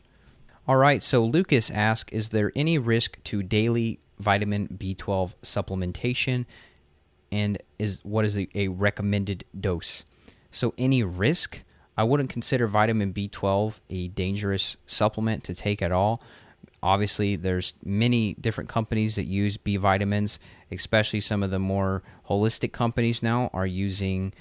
All 0.66 0.76
right, 0.76 1.02
so 1.02 1.24
Lucas 1.24 1.70
asks 1.70 2.12
Is 2.12 2.30
there 2.30 2.52
any 2.54 2.78
risk 2.78 3.22
to 3.24 3.42
daily 3.42 4.00
vitamin 4.18 4.68
B12 4.68 5.34
supplementation? 5.42 6.44
And 7.30 7.58
is 7.78 8.00
what 8.02 8.24
is 8.24 8.36
a, 8.36 8.48
a 8.54 8.68
recommended 8.68 9.44
dose. 9.58 10.04
So 10.50 10.74
any 10.78 11.02
risk, 11.02 11.62
I 11.96 12.04
wouldn't 12.04 12.30
consider 12.30 12.66
vitamin 12.66 13.12
B12 13.12 13.80
a 13.90 14.08
dangerous 14.08 14.76
supplement 14.86 15.44
to 15.44 15.54
take 15.54 15.82
at 15.82 15.92
all. 15.92 16.22
Obviously, 16.82 17.34
there's 17.36 17.74
many 17.84 18.34
different 18.34 18.70
companies 18.70 19.16
that 19.16 19.24
use 19.24 19.56
B 19.56 19.76
vitamins, 19.76 20.38
especially 20.70 21.20
some 21.20 21.42
of 21.42 21.50
the 21.50 21.58
more 21.58 22.02
holistic 22.30 22.72
companies 22.72 23.22
now 23.22 23.50
are 23.52 23.66
using 23.66 24.32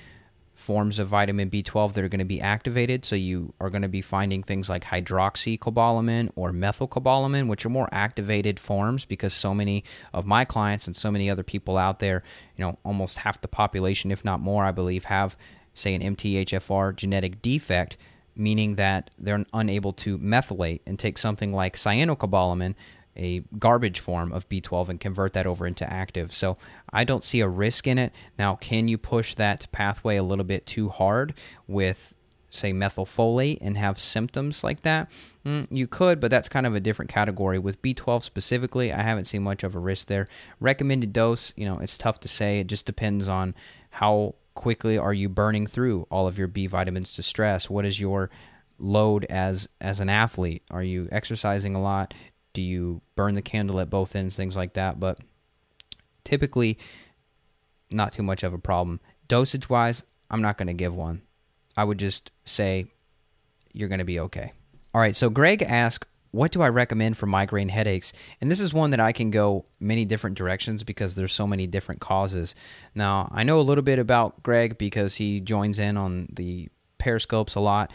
forms 0.58 0.98
of 0.98 1.08
vitamin 1.08 1.52
B12 1.52 1.94
that 1.94 2.04
are 2.04 2.10
going 2.10 2.18
to 2.18 2.26
be 2.26 2.42
activated. 2.42 3.06
So 3.06 3.16
you 3.16 3.54
are 3.62 3.70
going 3.70 3.84
to 3.84 3.88
be 3.88 4.02
finding 4.02 4.42
things 4.42 4.68
like 4.68 4.84
hydroxycobalamin 4.86 6.32
or 6.36 6.52
methylcobalamin, 6.52 7.48
which 7.48 7.64
are 7.64 7.70
more 7.70 7.88
activated 7.92 8.60
forms 8.60 9.06
because 9.06 9.36
so 9.36 9.54
many 9.54 9.84
of 10.14 10.26
my 10.26 10.46
clients 10.46 10.88
and 10.88 10.96
so 10.96 11.12
many 11.12 11.30
other 11.30 11.44
people 11.44 11.78
out 11.78 12.00
there, 12.00 12.24
you 12.58 12.66
know, 12.66 12.80
almost 12.84 13.20
half 13.20 13.40
the 13.40 13.48
population, 13.48 14.10
if 14.10 14.26
not 14.26 14.40
more, 14.40 14.66
I 14.66 14.72
believe, 14.72 15.06
have, 15.06 15.38
say, 15.76 15.94
an 15.94 16.02
MTHFR 16.02 16.96
genetic 16.96 17.42
defect 17.44 17.96
meaning 18.40 18.76
that 18.76 19.10
they're 19.18 19.44
unable 19.52 19.92
to 19.92 20.18
methylate 20.20 20.82
and 20.86 21.00
take 21.00 21.18
something 21.18 21.52
like 21.52 21.76
cyanocobalamin, 21.76 22.76
a 23.18 23.44
garbage 23.58 24.00
form 24.00 24.32
of 24.32 24.48
B12 24.48 24.90
and 24.90 25.00
convert 25.00 25.34
that 25.34 25.48
over 25.48 25.66
into 25.66 25.92
active. 25.92 26.34
So 26.34 26.56
I 26.92 27.04
don't 27.04 27.24
see 27.24 27.42
a 27.42 27.48
risk 27.48 27.88
in 27.88 27.98
it. 27.98 28.14
Now, 28.38 28.56
can 28.56 28.88
you 28.88 28.98
push 28.98 29.36
that 29.36 29.68
pathway 29.72 30.18
a 30.18 30.24
little 30.24 30.46
bit 30.46 30.66
too 30.66 30.90
hard 30.90 31.34
with 31.68 32.14
say, 32.50 32.72
methylfolate 32.72 33.60
and 33.62 33.78
have 33.78 34.00
symptoms 34.00 34.64
like 34.64 34.82
that? 34.82 35.10
Mm, 35.46 35.68
you 35.70 35.88
could, 35.88 36.20
but 36.20 36.32
that's 36.32 36.50
kind 36.50 36.66
of 36.66 36.76
a 36.76 36.80
different 36.80 37.12
category. 37.12 37.60
With 37.60 37.82
B12 37.82 38.24
specifically, 38.24 38.92
I 38.92 39.02
haven't 39.02 39.26
seen 39.26 39.44
much 39.44 39.64
of 39.64 39.76
a 39.76 39.80
risk 39.80 40.08
there. 40.08 40.28
Recommended 40.60 41.14
dose, 41.14 41.54
you 41.56 41.66
know, 41.66 41.80
it's 41.80 41.98
tough 41.98 42.20
to 42.22 42.28
say. 42.28 42.60
It 42.60 42.68
just 42.68 42.86
depends 42.86 43.28
on 43.28 43.56
how 43.92 44.36
quickly 44.56 44.98
are 44.98 45.14
you 45.14 45.30
burning 45.30 45.68
through 45.68 46.08
all 46.10 46.28
of 46.28 46.38
your 46.38 46.48
B 46.48 46.68
vitamins 46.68 47.14
to 47.14 47.24
stress. 47.24 47.70
What 47.70 47.86
is 47.86 48.00
your 48.00 48.30
load 48.80 49.26
as 49.26 49.68
as 49.80 50.00
an 50.00 50.10
athlete? 50.10 50.64
Are 50.72 50.84
you 50.84 51.08
exercising 51.12 51.76
a 51.76 51.82
lot? 51.82 52.14
Do 52.54 52.62
you 52.62 53.02
burn 53.16 53.34
the 53.34 53.42
candle 53.42 53.80
at 53.80 53.90
both 53.90 54.16
ends? 54.16 54.36
Things 54.36 54.56
like 54.56 54.74
that. 54.74 55.00
But 55.00 55.20
typically, 56.24 56.78
not 57.92 58.12
too 58.12 58.24
much 58.24 58.44
of 58.44 58.54
a 58.54 58.58
problem. 58.58 59.00
Dosage 59.28 59.70
wise, 59.70 60.04
I'm 60.30 60.42
not 60.42 60.58
going 60.58 60.68
to 60.68 60.74
give 60.74 60.96
one. 60.96 61.22
I 61.76 61.84
would 61.84 62.00
just 62.00 62.32
say 62.46 62.88
you're 63.74 63.90
going 63.90 64.00
to 64.00 64.06
be 64.06 64.20
okay. 64.20 64.54
All 64.94 65.02
right, 65.02 65.16
so 65.16 65.30
Greg 65.30 65.62
asked, 65.62 66.08
what 66.32 66.52
do 66.52 66.62
I 66.62 66.70
recommend 66.70 67.18
for 67.18 67.26
migraine 67.26 67.70
headaches? 67.70 68.12
And 68.42 68.52
this 68.52 68.60
is 68.60 68.74
one 68.74 68.92
that 68.92 69.00
I 69.00 69.12
can 69.12 69.32
go 69.32 69.66
many 69.80 70.06
different 70.06 70.38
directions 70.38 70.84
because 70.84 71.16
there's 71.16 71.34
so 71.34 71.48
many 71.48 71.68
different 71.68 72.02
causes. 72.02 72.56
Now, 72.96 73.30
I 73.32 73.44
know 73.44 73.60
a 73.60 73.62
little 73.62 73.84
bit 73.84 74.00
about 74.00 74.44
Greg 74.44 74.78
because 74.78 75.16
he 75.16 75.40
joins 75.40 75.80
in 75.80 75.98
on 75.98 76.28
the 76.34 76.70
periscopes 76.98 77.56
a 77.56 77.60
lot. 77.60 77.94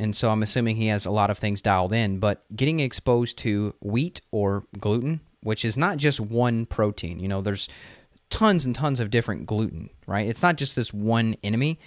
And 0.00 0.14
so 0.14 0.30
I'm 0.30 0.42
assuming 0.42 0.76
he 0.76 0.86
has 0.88 1.06
a 1.06 1.10
lot 1.10 1.30
of 1.30 1.38
things 1.38 1.60
dialed 1.60 1.92
in, 1.92 2.18
but 2.18 2.44
getting 2.54 2.80
exposed 2.80 3.36
to 3.38 3.74
wheat 3.80 4.20
or 4.30 4.64
gluten, 4.78 5.20
which 5.42 5.64
is 5.64 5.76
not 5.76 5.96
just 5.96 6.20
one 6.20 6.66
protein, 6.66 7.18
you 7.18 7.28
know, 7.28 7.40
there's 7.40 7.68
tons 8.30 8.64
and 8.64 8.74
tons 8.74 9.00
of 9.00 9.10
different 9.10 9.46
gluten, 9.46 9.90
right? 10.06 10.28
It's 10.28 10.42
not 10.42 10.56
just 10.56 10.76
this 10.76 10.92
one 10.92 11.34
enemy. 11.42 11.78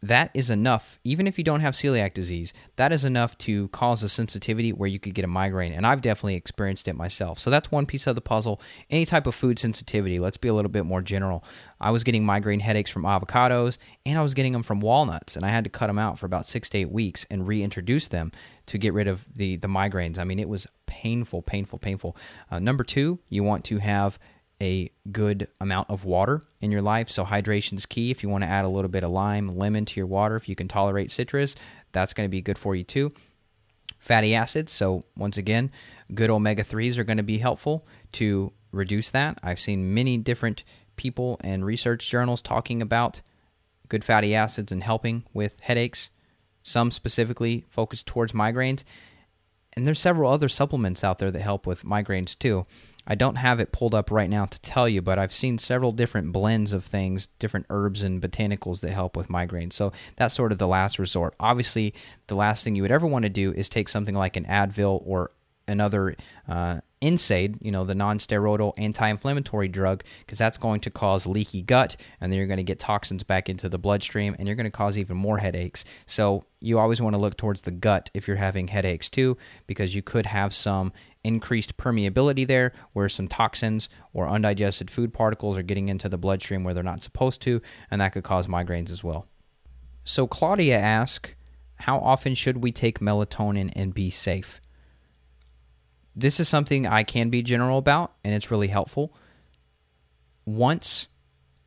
That 0.00 0.30
is 0.32 0.48
enough, 0.48 1.00
even 1.02 1.26
if 1.26 1.38
you 1.38 1.44
don't 1.44 1.60
have 1.60 1.74
celiac 1.74 2.14
disease, 2.14 2.52
that 2.76 2.92
is 2.92 3.04
enough 3.04 3.36
to 3.38 3.66
cause 3.68 4.04
a 4.04 4.08
sensitivity 4.08 4.72
where 4.72 4.88
you 4.88 5.00
could 5.00 5.14
get 5.14 5.24
a 5.24 5.28
migraine. 5.28 5.72
And 5.72 5.84
I've 5.84 6.02
definitely 6.02 6.36
experienced 6.36 6.86
it 6.86 6.94
myself. 6.94 7.40
So 7.40 7.50
that's 7.50 7.72
one 7.72 7.84
piece 7.84 8.06
of 8.06 8.14
the 8.14 8.20
puzzle. 8.20 8.60
Any 8.90 9.04
type 9.04 9.26
of 9.26 9.34
food 9.34 9.58
sensitivity, 9.58 10.20
let's 10.20 10.36
be 10.36 10.46
a 10.46 10.54
little 10.54 10.70
bit 10.70 10.86
more 10.86 11.02
general. 11.02 11.42
I 11.80 11.90
was 11.90 12.04
getting 12.04 12.24
migraine 12.24 12.60
headaches 12.60 12.92
from 12.92 13.02
avocados 13.02 13.76
and 14.06 14.16
I 14.16 14.22
was 14.22 14.34
getting 14.34 14.52
them 14.52 14.62
from 14.62 14.78
walnuts. 14.78 15.34
And 15.34 15.44
I 15.44 15.48
had 15.48 15.64
to 15.64 15.70
cut 15.70 15.88
them 15.88 15.98
out 15.98 16.16
for 16.16 16.26
about 16.26 16.46
six 16.46 16.68
to 16.70 16.78
eight 16.78 16.92
weeks 16.92 17.26
and 17.28 17.48
reintroduce 17.48 18.06
them 18.06 18.30
to 18.66 18.78
get 18.78 18.92
rid 18.92 19.08
of 19.08 19.26
the, 19.34 19.56
the 19.56 19.68
migraines. 19.68 20.18
I 20.18 20.24
mean, 20.24 20.38
it 20.38 20.48
was 20.48 20.68
painful, 20.86 21.42
painful, 21.42 21.80
painful. 21.80 22.16
Uh, 22.52 22.60
number 22.60 22.84
two, 22.84 23.18
you 23.28 23.42
want 23.42 23.64
to 23.64 23.78
have 23.78 24.18
a 24.60 24.90
good 25.12 25.48
amount 25.60 25.88
of 25.90 26.04
water 26.04 26.42
in 26.60 26.70
your 26.70 26.82
life. 26.82 27.08
So 27.10 27.24
hydration 27.24 27.74
is 27.74 27.86
key. 27.86 28.10
If 28.10 28.22
you 28.22 28.28
want 28.28 28.42
to 28.42 28.48
add 28.48 28.64
a 28.64 28.68
little 28.68 28.88
bit 28.88 29.04
of 29.04 29.12
lime, 29.12 29.56
lemon 29.56 29.84
to 29.84 30.00
your 30.00 30.06
water, 30.06 30.36
if 30.36 30.48
you 30.48 30.56
can 30.56 30.68
tolerate 30.68 31.12
citrus, 31.12 31.54
that's 31.92 32.12
going 32.12 32.26
to 32.26 32.30
be 32.30 32.42
good 32.42 32.58
for 32.58 32.74
you 32.74 32.84
too. 32.84 33.12
Fatty 33.98 34.34
acids. 34.34 34.72
So 34.72 35.02
once 35.16 35.36
again, 35.36 35.70
good 36.14 36.30
omega 36.30 36.64
3s 36.64 36.98
are 36.98 37.04
going 37.04 37.16
to 37.16 37.22
be 37.22 37.38
helpful 37.38 37.86
to 38.12 38.52
reduce 38.72 39.10
that. 39.10 39.38
I've 39.42 39.60
seen 39.60 39.94
many 39.94 40.16
different 40.16 40.64
people 40.96 41.38
and 41.42 41.64
research 41.64 42.08
journals 42.08 42.42
talking 42.42 42.82
about 42.82 43.20
good 43.88 44.04
fatty 44.04 44.34
acids 44.34 44.70
and 44.70 44.82
helping 44.82 45.24
with 45.32 45.60
headaches, 45.60 46.10
some 46.62 46.90
specifically 46.90 47.64
focused 47.68 48.06
towards 48.06 48.32
migraines. 48.32 48.84
And 49.74 49.86
there's 49.86 50.00
several 50.00 50.30
other 50.30 50.48
supplements 50.48 51.04
out 51.04 51.18
there 51.18 51.30
that 51.30 51.40
help 51.40 51.66
with 51.66 51.84
migraines 51.84 52.38
too. 52.38 52.66
I 53.08 53.14
don't 53.14 53.36
have 53.36 53.58
it 53.58 53.72
pulled 53.72 53.94
up 53.94 54.10
right 54.10 54.28
now 54.28 54.44
to 54.44 54.60
tell 54.60 54.86
you, 54.86 55.00
but 55.00 55.18
I've 55.18 55.32
seen 55.32 55.56
several 55.56 55.92
different 55.92 56.30
blends 56.30 56.72
of 56.72 56.84
things, 56.84 57.28
different 57.38 57.66
herbs 57.70 58.02
and 58.02 58.20
botanicals 58.20 58.80
that 58.80 58.90
help 58.90 59.16
with 59.16 59.28
migraines. 59.28 59.72
So 59.72 59.92
that's 60.16 60.34
sort 60.34 60.52
of 60.52 60.58
the 60.58 60.68
last 60.68 60.98
resort. 60.98 61.34
Obviously, 61.40 61.94
the 62.26 62.36
last 62.36 62.62
thing 62.62 62.76
you 62.76 62.82
would 62.82 62.92
ever 62.92 63.06
want 63.06 63.22
to 63.22 63.30
do 63.30 63.52
is 63.52 63.68
take 63.70 63.88
something 63.88 64.14
like 64.14 64.36
an 64.36 64.44
Advil 64.44 65.02
or 65.06 65.30
another 65.66 66.16
uh, 66.46 66.80
NSAID, 67.00 67.58
you 67.60 67.70
know, 67.70 67.84
the 67.84 67.94
non-steroidal 67.94 68.72
anti-inflammatory 68.76 69.68
drug, 69.68 70.02
because 70.20 70.38
that's 70.38 70.58
going 70.58 70.80
to 70.80 70.90
cause 70.90 71.26
leaky 71.26 71.62
gut, 71.62 71.96
and 72.20 72.32
then 72.32 72.38
you're 72.38 72.46
going 72.46 72.58
to 72.58 72.62
get 72.62 72.78
toxins 72.78 73.22
back 73.22 73.48
into 73.48 73.68
the 73.68 73.78
bloodstream, 73.78 74.34
and 74.38 74.48
you're 74.48 74.56
going 74.56 74.64
to 74.64 74.70
cause 74.70 74.98
even 74.98 75.16
more 75.16 75.38
headaches. 75.38 75.84
So 76.06 76.44
you 76.60 76.78
always 76.78 77.00
want 77.00 77.14
to 77.14 77.20
look 77.20 77.36
towards 77.36 77.62
the 77.62 77.70
gut 77.70 78.10
if 78.14 78.26
you're 78.26 78.36
having 78.36 78.68
headaches 78.68 79.08
too, 79.08 79.36
because 79.66 79.94
you 79.94 80.02
could 80.02 80.26
have 80.26 80.52
some 80.52 80.92
increased 81.24 81.76
permeability 81.76 82.46
there, 82.46 82.72
where 82.92 83.08
some 83.08 83.28
toxins 83.28 83.88
or 84.12 84.28
undigested 84.28 84.90
food 84.90 85.12
particles 85.12 85.56
are 85.56 85.62
getting 85.62 85.88
into 85.88 86.08
the 86.08 86.18
bloodstream 86.18 86.64
where 86.64 86.74
they're 86.74 86.82
not 86.82 87.02
supposed 87.02 87.40
to, 87.42 87.62
and 87.90 88.00
that 88.00 88.12
could 88.12 88.24
cause 88.24 88.46
migraines 88.46 88.90
as 88.90 89.04
well. 89.04 89.26
So 90.04 90.26
Claudia 90.26 90.78
asks, 90.78 91.34
how 91.82 91.98
often 91.98 92.34
should 92.34 92.56
we 92.56 92.72
take 92.72 92.98
melatonin 92.98 93.72
and 93.76 93.94
be 93.94 94.10
safe? 94.10 94.60
This 96.18 96.40
is 96.40 96.48
something 96.48 96.86
I 96.86 97.04
can 97.04 97.30
be 97.30 97.42
general 97.42 97.78
about, 97.78 98.12
and 98.24 98.34
it's 98.34 98.50
really 98.50 98.68
helpful. 98.68 99.14
Once 100.44 101.06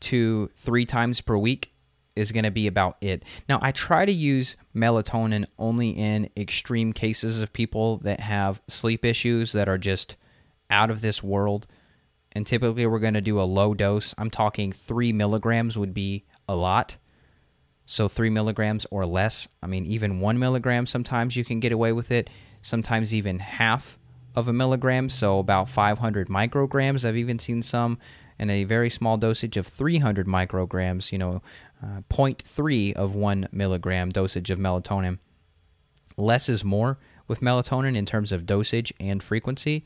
to 0.02 0.50
three 0.58 0.86
times 0.86 1.22
per 1.22 1.38
week 1.38 1.74
is 2.16 2.34
going 2.34 2.44
to 2.44 2.52
be 2.52 2.68
about 2.68 2.98
it. 3.00 3.24
Now, 3.48 3.60
I 3.62 3.72
try 3.72 4.06
to 4.06 4.12
use 4.12 4.58
melatonin 4.76 5.46
only 5.58 5.92
in 5.92 6.30
extreme 6.36 6.92
cases 6.92 7.40
of 7.40 7.54
people 7.54 7.98
that 8.00 8.20
have 8.20 8.62
sleep 8.68 9.06
issues 9.06 9.54
that 9.54 9.70
are 9.70 9.78
just 9.78 10.18
out 10.70 10.90
of 10.90 11.02
this 11.02 11.24
world. 11.24 11.68
And 12.34 12.46
typically, 12.46 12.86
we're 12.86 13.00
going 13.00 13.14
to 13.14 13.22
do 13.22 13.40
a 13.40 13.44
low 13.44 13.74
dose. 13.74 14.14
I'm 14.18 14.30
talking 14.30 14.74
three 14.74 15.14
milligrams 15.14 15.78
would 15.78 15.94
be 15.94 16.26
a 16.50 16.56
lot. 16.56 16.98
So, 17.86 18.10
three 18.10 18.30
milligrams 18.30 18.86
or 18.92 19.06
less. 19.06 19.48
I 19.64 19.68
mean, 19.68 19.86
even 19.86 20.20
one 20.20 20.40
milligram, 20.40 20.88
sometimes 20.88 21.38
you 21.38 21.46
can 21.46 21.62
get 21.62 21.72
away 21.72 21.94
with 21.94 22.12
it. 22.12 22.30
Sometimes 22.62 23.14
even 23.14 23.40
half 23.40 23.98
of 24.36 24.48
a 24.48 24.54
milligram, 24.54 25.10
so 25.10 25.40
about 25.40 25.70
500 25.70 26.28
micrograms. 26.30 27.06
I've 27.06 27.18
even 27.18 27.40
seen 27.40 27.62
some 27.62 27.98
in 28.40 28.50
a 28.50 28.64
very 28.64 28.90
small 28.90 29.18
dosage 29.18 29.58
of 29.58 29.68
300 29.68 30.28
micrograms, 30.28 31.12
you 31.12 31.18
know, 31.18 31.42
uh, 31.84 32.02
0.3 32.10 32.94
of 32.94 33.16
1 33.16 33.50
milligram 33.52 34.10
dosage 34.10 34.50
of 34.50 34.60
melatonin. 34.60 35.20
Less 36.18 36.50
is 36.50 36.64
more 36.64 36.98
with 37.28 37.42
melatonin 37.42 37.96
in 37.96 38.06
terms 38.06 38.32
of 38.32 38.46
dosage 38.46 38.94
and 39.00 39.22
frequency. 39.22 39.86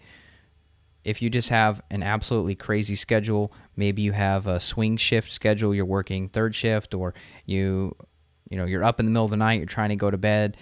If 1.03 1.21
you 1.21 1.29
just 1.29 1.49
have 1.49 1.81
an 1.91 2.01
absolutely 2.01 2.55
crazy 2.55 2.95
schedule, 2.95 3.53
maybe 3.75 4.01
you 4.01 4.11
have 4.13 4.47
a 4.47 4.59
swing 4.59 4.97
shift 4.97 5.31
schedule, 5.31 5.75
you're 5.75 5.85
working 5.85 6.29
third 6.29 6.55
shift 6.55 6.93
or 6.93 7.13
you 7.45 7.95
you 8.49 8.57
know, 8.57 8.65
you're 8.65 8.83
up 8.83 8.99
in 8.99 9.05
the 9.05 9.11
middle 9.11 9.25
of 9.25 9.31
the 9.31 9.37
night, 9.37 9.57
you're 9.57 9.65
trying 9.65 9.89
to 9.89 9.95
go 9.95 10.11
to 10.11 10.17
bed, 10.17 10.55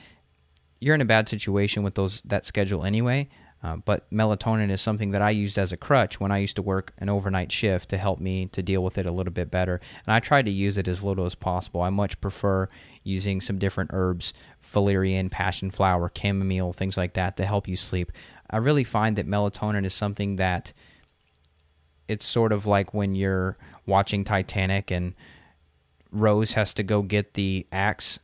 you're 0.80 0.96
in 0.96 1.02
a 1.02 1.06
bad 1.06 1.30
situation 1.30 1.84
with 1.84 1.96
those 1.96 2.22
that 2.26 2.46
schedule 2.46 2.84
anyway. 2.84 3.30
Uh, 3.64 3.78
but 3.78 4.10
melatonin 4.12 4.70
is 4.70 4.82
something 4.82 5.12
that 5.12 5.22
I 5.22 5.30
used 5.30 5.58
as 5.58 5.72
a 5.72 5.78
crutch 5.78 6.20
when 6.20 6.34
I 6.34 6.40
used 6.40 6.58
to 6.58 6.62
work 6.62 6.92
an 6.98 7.08
overnight 7.08 7.50
shift 7.50 7.90
to 7.90 7.98
help 7.98 8.20
me 8.20 8.48
to 8.48 8.62
deal 8.62 8.84
with 8.84 8.98
it 8.98 9.06
a 9.06 9.12
little 9.12 9.32
bit 9.32 9.50
better. 9.50 9.80
And 10.06 10.14
I 10.14 10.20
tried 10.20 10.46
to 10.46 10.52
use 10.52 10.78
it 10.78 10.88
as 10.90 11.02
little 11.02 11.26
as 11.26 11.34
possible. 11.34 11.82
I 11.82 11.90
much 11.90 12.20
prefer 12.20 12.68
using 13.04 13.40
some 13.40 13.58
different 13.58 13.92
herbs, 13.94 14.34
valerian, 14.62 15.30
passion 15.30 15.72
flower, 15.72 16.12
chamomile, 16.14 16.74
things 16.74 16.98
like 16.98 17.14
that 17.14 17.38
to 17.38 17.46
help 17.46 17.68
you 17.68 17.78
sleep. 17.78 18.12
I 18.50 18.58
really 18.58 18.84
find 18.84 19.16
that 19.16 19.28
melatonin 19.28 19.86
is 19.86 19.94
something 19.94 20.36
that 20.36 20.74
it's 22.10 22.26
sort 22.26 22.52
of 22.52 22.66
like 22.66 22.94
when 22.94 23.16
you're 23.16 23.58
watching 23.86 24.26
Titanic 24.26 24.92
and 24.92 25.14
Rose 26.12 26.54
has 26.54 26.74
to 26.74 26.84
go 26.84 27.02
get 27.02 27.34
the 27.34 27.66
axe 27.72 28.20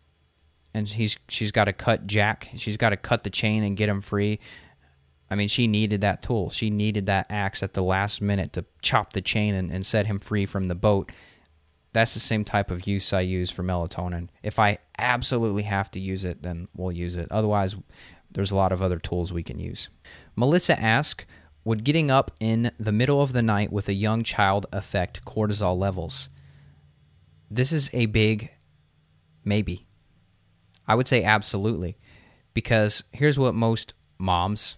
and 0.73 0.88
he's 0.88 1.17
she's 1.28 1.52
got 1.52 1.65
to 1.65 1.73
cut 1.73 2.06
Jack. 2.06 2.49
She's 2.58 2.78
got 2.78 2.89
to 2.89 2.97
cut 2.97 3.23
the 3.23 3.30
chain 3.32 3.63
and 3.63 3.75
get 3.75 3.89
him 3.89 4.02
free 4.02 4.39
I 5.29 5.35
mean, 5.35 5.47
she 5.47 5.67
needed 5.67 6.01
that 6.01 6.23
tool. 6.23 6.49
She 6.49 6.69
needed 6.69 7.05
that 7.05 7.27
axe 7.29 7.61
at 7.61 7.73
the 7.73 7.83
last 7.83 8.21
minute 8.21 8.53
to 8.53 8.65
chop 8.81 9.13
the 9.13 9.21
chain 9.21 9.53
and, 9.53 9.71
and 9.71 9.85
set 9.85 10.07
him 10.07 10.19
free 10.19 10.45
from 10.45 10.67
the 10.67 10.75
boat. 10.75 11.11
That's 11.93 12.13
the 12.13 12.19
same 12.19 12.43
type 12.43 12.71
of 12.71 12.87
use 12.87 13.13
I 13.13 13.21
use 13.21 13.51
for 13.51 13.63
melatonin. 13.63 14.29
If 14.43 14.59
I 14.59 14.79
absolutely 14.97 15.63
have 15.63 15.91
to 15.91 15.99
use 15.99 16.23
it, 16.23 16.41
then 16.41 16.67
we'll 16.75 16.91
use 16.91 17.15
it. 17.15 17.27
Otherwise, 17.31 17.75
there's 18.31 18.51
a 18.51 18.55
lot 18.55 18.71
of 18.71 18.81
other 18.81 18.99
tools 18.99 19.33
we 19.33 19.43
can 19.43 19.59
use. 19.59 19.89
Melissa 20.35 20.79
asks, 20.79 21.25
would 21.63 21.83
getting 21.83 22.09
up 22.09 22.31
in 22.39 22.71
the 22.79 22.91
middle 22.91 23.21
of 23.21 23.33
the 23.33 23.41
night 23.41 23.71
with 23.71 23.89
a 23.89 23.93
young 23.93 24.23
child 24.23 24.65
affect 24.71 25.25
cortisol 25.25 25.77
levels? 25.77 26.29
This 27.51 27.71
is 27.71 27.89
a 27.93 28.05
big 28.07 28.49
maybe. 29.43 29.85
I 30.87 30.95
would 30.95 31.07
say 31.07 31.23
absolutely. 31.23 31.97
Because 32.53 33.03
here's 33.11 33.37
what 33.37 33.53
most 33.53 33.93
moms 34.17 34.77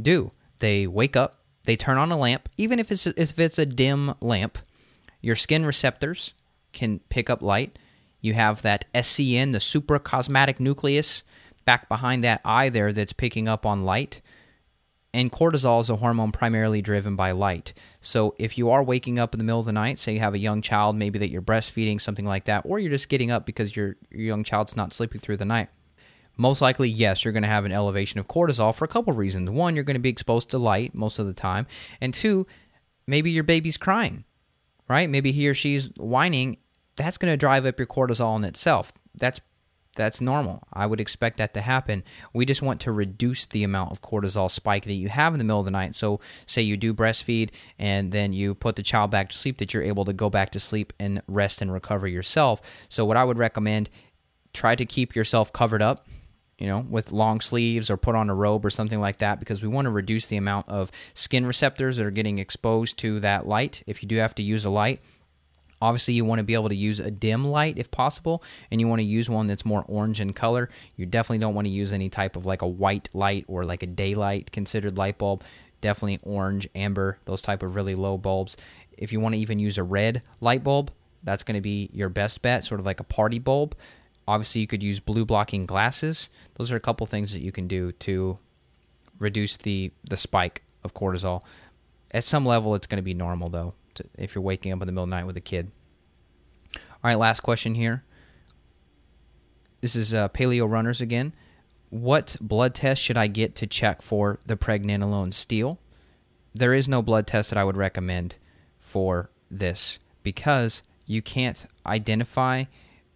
do. 0.00 0.32
They 0.58 0.86
wake 0.86 1.16
up, 1.16 1.36
they 1.64 1.76
turn 1.76 1.98
on 1.98 2.10
a 2.10 2.16
lamp, 2.16 2.48
even 2.56 2.78
if 2.78 2.90
it's 2.90 3.06
if 3.06 3.38
it's 3.38 3.58
a 3.58 3.66
dim 3.66 4.14
lamp. 4.20 4.58
Your 5.20 5.36
skin 5.36 5.66
receptors 5.66 6.32
can 6.72 7.00
pick 7.08 7.28
up 7.28 7.42
light. 7.42 7.78
You 8.20 8.34
have 8.34 8.62
that 8.62 8.84
SCN, 8.94 9.52
the 9.52 9.58
suprachiasmatic 9.58 10.60
nucleus, 10.60 11.22
back 11.64 11.88
behind 11.88 12.24
that 12.24 12.40
eye 12.44 12.68
there 12.68 12.92
that's 12.92 13.12
picking 13.12 13.48
up 13.48 13.66
on 13.66 13.84
light. 13.84 14.20
And 15.14 15.32
cortisol 15.32 15.80
is 15.80 15.90
a 15.90 15.96
hormone 15.96 16.32
primarily 16.32 16.82
driven 16.82 17.16
by 17.16 17.30
light. 17.30 17.72
So 18.00 18.34
if 18.38 18.58
you 18.58 18.70
are 18.70 18.82
waking 18.82 19.18
up 19.18 19.34
in 19.34 19.38
the 19.38 19.44
middle 19.44 19.60
of 19.60 19.66
the 19.66 19.72
night, 19.72 19.98
say 19.98 20.14
you 20.14 20.20
have 20.20 20.34
a 20.34 20.38
young 20.38 20.62
child, 20.62 20.96
maybe 20.96 21.18
that 21.18 21.30
you're 21.30 21.42
breastfeeding, 21.42 22.00
something 22.00 22.26
like 22.26 22.44
that, 22.44 22.64
or 22.66 22.78
you're 22.78 22.90
just 22.90 23.08
getting 23.08 23.30
up 23.30 23.46
because 23.46 23.74
your, 23.74 23.96
your 24.10 24.20
young 24.20 24.44
child's 24.44 24.76
not 24.76 24.92
sleeping 24.92 25.20
through 25.20 25.38
the 25.38 25.44
night, 25.44 25.68
most 26.38 26.62
likely, 26.62 26.88
yes, 26.88 27.24
you're 27.24 27.32
going 27.32 27.42
to 27.42 27.48
have 27.48 27.64
an 27.64 27.72
elevation 27.72 28.20
of 28.20 28.28
cortisol 28.28 28.74
for 28.74 28.84
a 28.84 28.88
couple 28.88 29.10
of 29.10 29.18
reasons. 29.18 29.50
One, 29.50 29.74
you're 29.74 29.84
going 29.84 29.94
to 29.94 30.00
be 30.00 30.08
exposed 30.08 30.50
to 30.50 30.58
light 30.58 30.94
most 30.94 31.18
of 31.18 31.26
the 31.26 31.34
time. 31.34 31.66
And 32.00 32.14
two, 32.14 32.46
maybe 33.06 33.32
your 33.32 33.44
baby's 33.44 33.76
crying, 33.76 34.24
right? 34.88 35.10
Maybe 35.10 35.32
he 35.32 35.48
or 35.48 35.54
she's 35.54 35.90
whining. 35.96 36.58
That's 36.96 37.18
going 37.18 37.32
to 37.32 37.36
drive 37.36 37.66
up 37.66 37.78
your 37.78 37.86
cortisol 37.86 38.36
in 38.36 38.44
itself. 38.44 38.92
That's 39.14 39.40
that's 39.96 40.20
normal. 40.20 40.62
I 40.72 40.86
would 40.86 41.00
expect 41.00 41.38
that 41.38 41.54
to 41.54 41.60
happen. 41.60 42.04
We 42.32 42.46
just 42.46 42.62
want 42.62 42.80
to 42.82 42.92
reduce 42.92 43.46
the 43.46 43.64
amount 43.64 43.90
of 43.90 44.00
cortisol 44.00 44.48
spike 44.48 44.84
that 44.84 44.92
you 44.92 45.08
have 45.08 45.34
in 45.34 45.38
the 45.38 45.44
middle 45.44 45.58
of 45.58 45.64
the 45.64 45.72
night. 45.72 45.96
So, 45.96 46.20
say 46.46 46.62
you 46.62 46.76
do 46.76 46.94
breastfeed 46.94 47.50
and 47.80 48.12
then 48.12 48.32
you 48.32 48.54
put 48.54 48.76
the 48.76 48.84
child 48.84 49.10
back 49.10 49.28
to 49.30 49.36
sleep, 49.36 49.58
that 49.58 49.74
you're 49.74 49.82
able 49.82 50.04
to 50.04 50.12
go 50.12 50.30
back 50.30 50.50
to 50.50 50.60
sleep 50.60 50.92
and 51.00 51.20
rest 51.26 51.60
and 51.60 51.72
recover 51.72 52.06
yourself. 52.06 52.62
So, 52.88 53.04
what 53.04 53.16
I 53.16 53.24
would 53.24 53.38
recommend 53.38 53.90
try 54.52 54.76
to 54.76 54.86
keep 54.86 55.16
yourself 55.16 55.52
covered 55.52 55.82
up 55.82 56.06
you 56.58 56.66
know, 56.66 56.84
with 56.88 57.12
long 57.12 57.40
sleeves 57.40 57.88
or 57.88 57.96
put 57.96 58.16
on 58.16 58.28
a 58.28 58.34
robe 58.34 58.66
or 58.66 58.70
something 58.70 59.00
like 59.00 59.18
that 59.18 59.38
because 59.38 59.62
we 59.62 59.68
want 59.68 59.86
to 59.86 59.90
reduce 59.90 60.26
the 60.26 60.36
amount 60.36 60.68
of 60.68 60.90
skin 61.14 61.46
receptors 61.46 61.96
that 61.96 62.06
are 62.06 62.10
getting 62.10 62.38
exposed 62.38 62.98
to 62.98 63.20
that 63.20 63.46
light. 63.46 63.82
If 63.86 64.02
you 64.02 64.08
do 64.08 64.16
have 64.16 64.34
to 64.36 64.42
use 64.42 64.64
a 64.64 64.70
light, 64.70 65.00
obviously 65.80 66.14
you 66.14 66.24
want 66.24 66.40
to 66.40 66.44
be 66.44 66.54
able 66.54 66.68
to 66.68 66.74
use 66.74 66.98
a 66.98 67.10
dim 67.10 67.46
light 67.46 67.78
if 67.78 67.90
possible, 67.90 68.42
and 68.70 68.80
you 68.80 68.88
want 68.88 68.98
to 68.98 69.04
use 69.04 69.30
one 69.30 69.46
that's 69.46 69.64
more 69.64 69.84
orange 69.86 70.20
in 70.20 70.32
color. 70.32 70.68
You 70.96 71.06
definitely 71.06 71.38
don't 71.38 71.54
want 71.54 71.66
to 71.66 71.72
use 71.72 71.92
any 71.92 72.08
type 72.08 72.34
of 72.34 72.44
like 72.44 72.62
a 72.62 72.66
white 72.66 73.08
light 73.12 73.44
or 73.46 73.64
like 73.64 73.84
a 73.84 73.86
daylight 73.86 74.50
considered 74.50 74.98
light 74.98 75.18
bulb. 75.18 75.44
Definitely 75.80 76.18
orange, 76.24 76.68
amber, 76.74 77.18
those 77.24 77.40
type 77.40 77.62
of 77.62 77.76
really 77.76 77.94
low 77.94 78.18
bulbs. 78.18 78.56
If 78.96 79.12
you 79.12 79.20
want 79.20 79.36
to 79.36 79.40
even 79.40 79.60
use 79.60 79.78
a 79.78 79.84
red 79.84 80.22
light 80.40 80.64
bulb, 80.64 80.90
that's 81.22 81.44
going 81.44 81.54
to 81.54 81.60
be 81.60 81.88
your 81.92 82.08
best 82.08 82.42
bet, 82.42 82.64
sort 82.64 82.80
of 82.80 82.86
like 82.86 82.98
a 82.98 83.04
party 83.04 83.38
bulb. 83.38 83.76
Obviously, 84.28 84.60
you 84.60 84.66
could 84.66 84.82
use 84.82 85.00
blue 85.00 85.24
blocking 85.24 85.64
glasses. 85.64 86.28
Those 86.58 86.70
are 86.70 86.76
a 86.76 86.80
couple 86.80 87.06
things 87.06 87.32
that 87.32 87.40
you 87.40 87.50
can 87.50 87.66
do 87.66 87.92
to 87.92 88.38
reduce 89.18 89.56
the 89.56 89.90
the 90.04 90.18
spike 90.18 90.62
of 90.84 90.92
cortisol. 90.92 91.42
At 92.10 92.24
some 92.24 92.44
level, 92.44 92.74
it's 92.74 92.86
going 92.86 92.98
to 92.98 93.02
be 93.02 93.14
normal 93.14 93.48
though 93.48 93.72
to, 93.94 94.04
if 94.18 94.34
you're 94.34 94.42
waking 94.42 94.70
up 94.70 94.82
in 94.82 94.86
the 94.86 94.92
middle 94.92 95.04
of 95.04 95.10
the 95.10 95.16
night 95.16 95.26
with 95.26 95.38
a 95.38 95.40
kid. 95.40 95.72
All 96.74 96.82
right, 97.04 97.18
last 97.18 97.40
question 97.40 97.74
here. 97.74 98.04
This 99.80 99.96
is 99.96 100.12
uh, 100.12 100.28
Paleo 100.28 100.70
Runners 100.70 101.00
again. 101.00 101.32
What 101.88 102.36
blood 102.38 102.74
test 102.74 103.00
should 103.00 103.16
I 103.16 103.28
get 103.28 103.54
to 103.56 103.66
check 103.66 104.02
for 104.02 104.40
the 104.44 104.58
pregnenolone 104.58 105.32
steal? 105.32 105.78
There 106.54 106.74
is 106.74 106.86
no 106.86 107.00
blood 107.00 107.26
test 107.26 107.48
that 107.48 107.58
I 107.58 107.64
would 107.64 107.78
recommend 107.78 108.34
for 108.78 109.30
this 109.50 109.98
because 110.22 110.82
you 111.06 111.22
can't 111.22 111.64
identify 111.86 112.64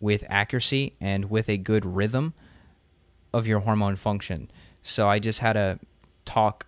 with 0.02 0.24
accuracy 0.28 0.92
and 1.00 1.30
with 1.30 1.48
a 1.48 1.56
good 1.56 1.86
rhythm 1.86 2.34
of 3.32 3.46
your 3.46 3.60
hormone 3.60 3.96
function. 3.96 4.50
So 4.82 5.08
I 5.08 5.18
just 5.18 5.38
had 5.38 5.56
a 5.56 5.78
talk 6.26 6.66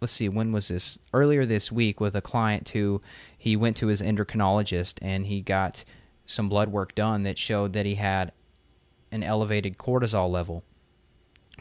let's 0.00 0.12
see 0.12 0.28
when 0.28 0.50
was 0.50 0.68
this 0.68 0.98
earlier 1.12 1.44
this 1.44 1.70
week 1.70 2.00
with 2.00 2.16
a 2.16 2.22
client 2.22 2.70
who 2.70 3.00
he 3.36 3.54
went 3.54 3.76
to 3.76 3.88
his 3.88 4.00
endocrinologist 4.00 4.94
and 5.02 5.26
he 5.26 5.42
got 5.42 5.84
some 6.24 6.48
blood 6.48 6.70
work 6.70 6.94
done 6.94 7.22
that 7.22 7.38
showed 7.38 7.74
that 7.74 7.84
he 7.84 7.96
had 7.96 8.32
an 9.12 9.22
elevated 9.22 9.76
cortisol 9.76 10.30
level 10.30 10.64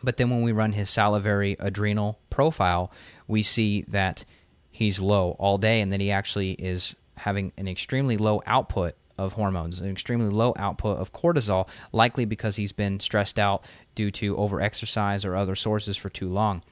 but 0.02 0.16
then 0.16 0.30
when 0.30 0.42
we 0.42 0.54
run 0.54 0.72
his 0.72 0.90
salivary 0.90 1.58
adrenal 1.60 2.18
profile 2.30 2.92
we 3.28 3.44
see 3.44 3.84
that 3.88 4.24
he's 4.72 5.02
low 5.02 5.32
all 5.32 5.58
day 5.58 5.82
and 5.82 5.92
that 5.92 6.00
he 6.00 6.12
actually 6.12 6.52
is 6.52 6.96
having 7.18 7.52
an 7.58 7.68
extremely 7.68 8.16
low 8.16 8.42
output 8.46 8.96
of 9.20 9.34
hormones, 9.34 9.80
an 9.80 9.90
extremely 9.90 10.30
low 10.30 10.54
output 10.58 10.98
of 10.98 11.14
cortisol, 11.14 11.68
likely 11.92 12.26
because 12.26 12.56
he's 12.56 12.72
been 12.72 13.00
stressed 13.00 13.38
out 13.38 13.64
due 13.94 14.10
to 14.12 14.36
overexercise 14.36 15.26
or 15.26 15.36
other 15.36 15.56
sources 15.56 15.98
for 15.98 16.10
too 16.10 16.30
long. 16.30 16.64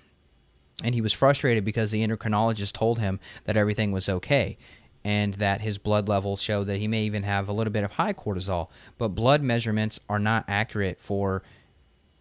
And 0.83 0.95
he 0.95 1.01
was 1.01 1.13
frustrated 1.13 1.65
because 1.65 1.91
the 1.91 2.07
endocrinologist 2.07 2.73
told 2.73 2.99
him 2.99 3.19
that 3.45 3.57
everything 3.57 3.91
was 3.91 4.07
okay 4.07 4.57
and 5.03 5.35
that 5.35 5.61
his 5.61 5.77
blood 5.77 6.07
levels 6.07 6.41
showed 6.41 6.65
that 6.65 6.77
he 6.77 6.87
may 6.87 7.03
even 7.03 7.23
have 7.23 7.47
a 7.47 7.53
little 7.53 7.71
bit 7.71 7.83
of 7.83 7.93
high 7.93 8.13
cortisol. 8.13 8.69
But 8.97 9.09
blood 9.09 9.41
measurements 9.41 9.99
are 10.09 10.19
not 10.19 10.45
accurate 10.47 10.99
for 10.99 11.43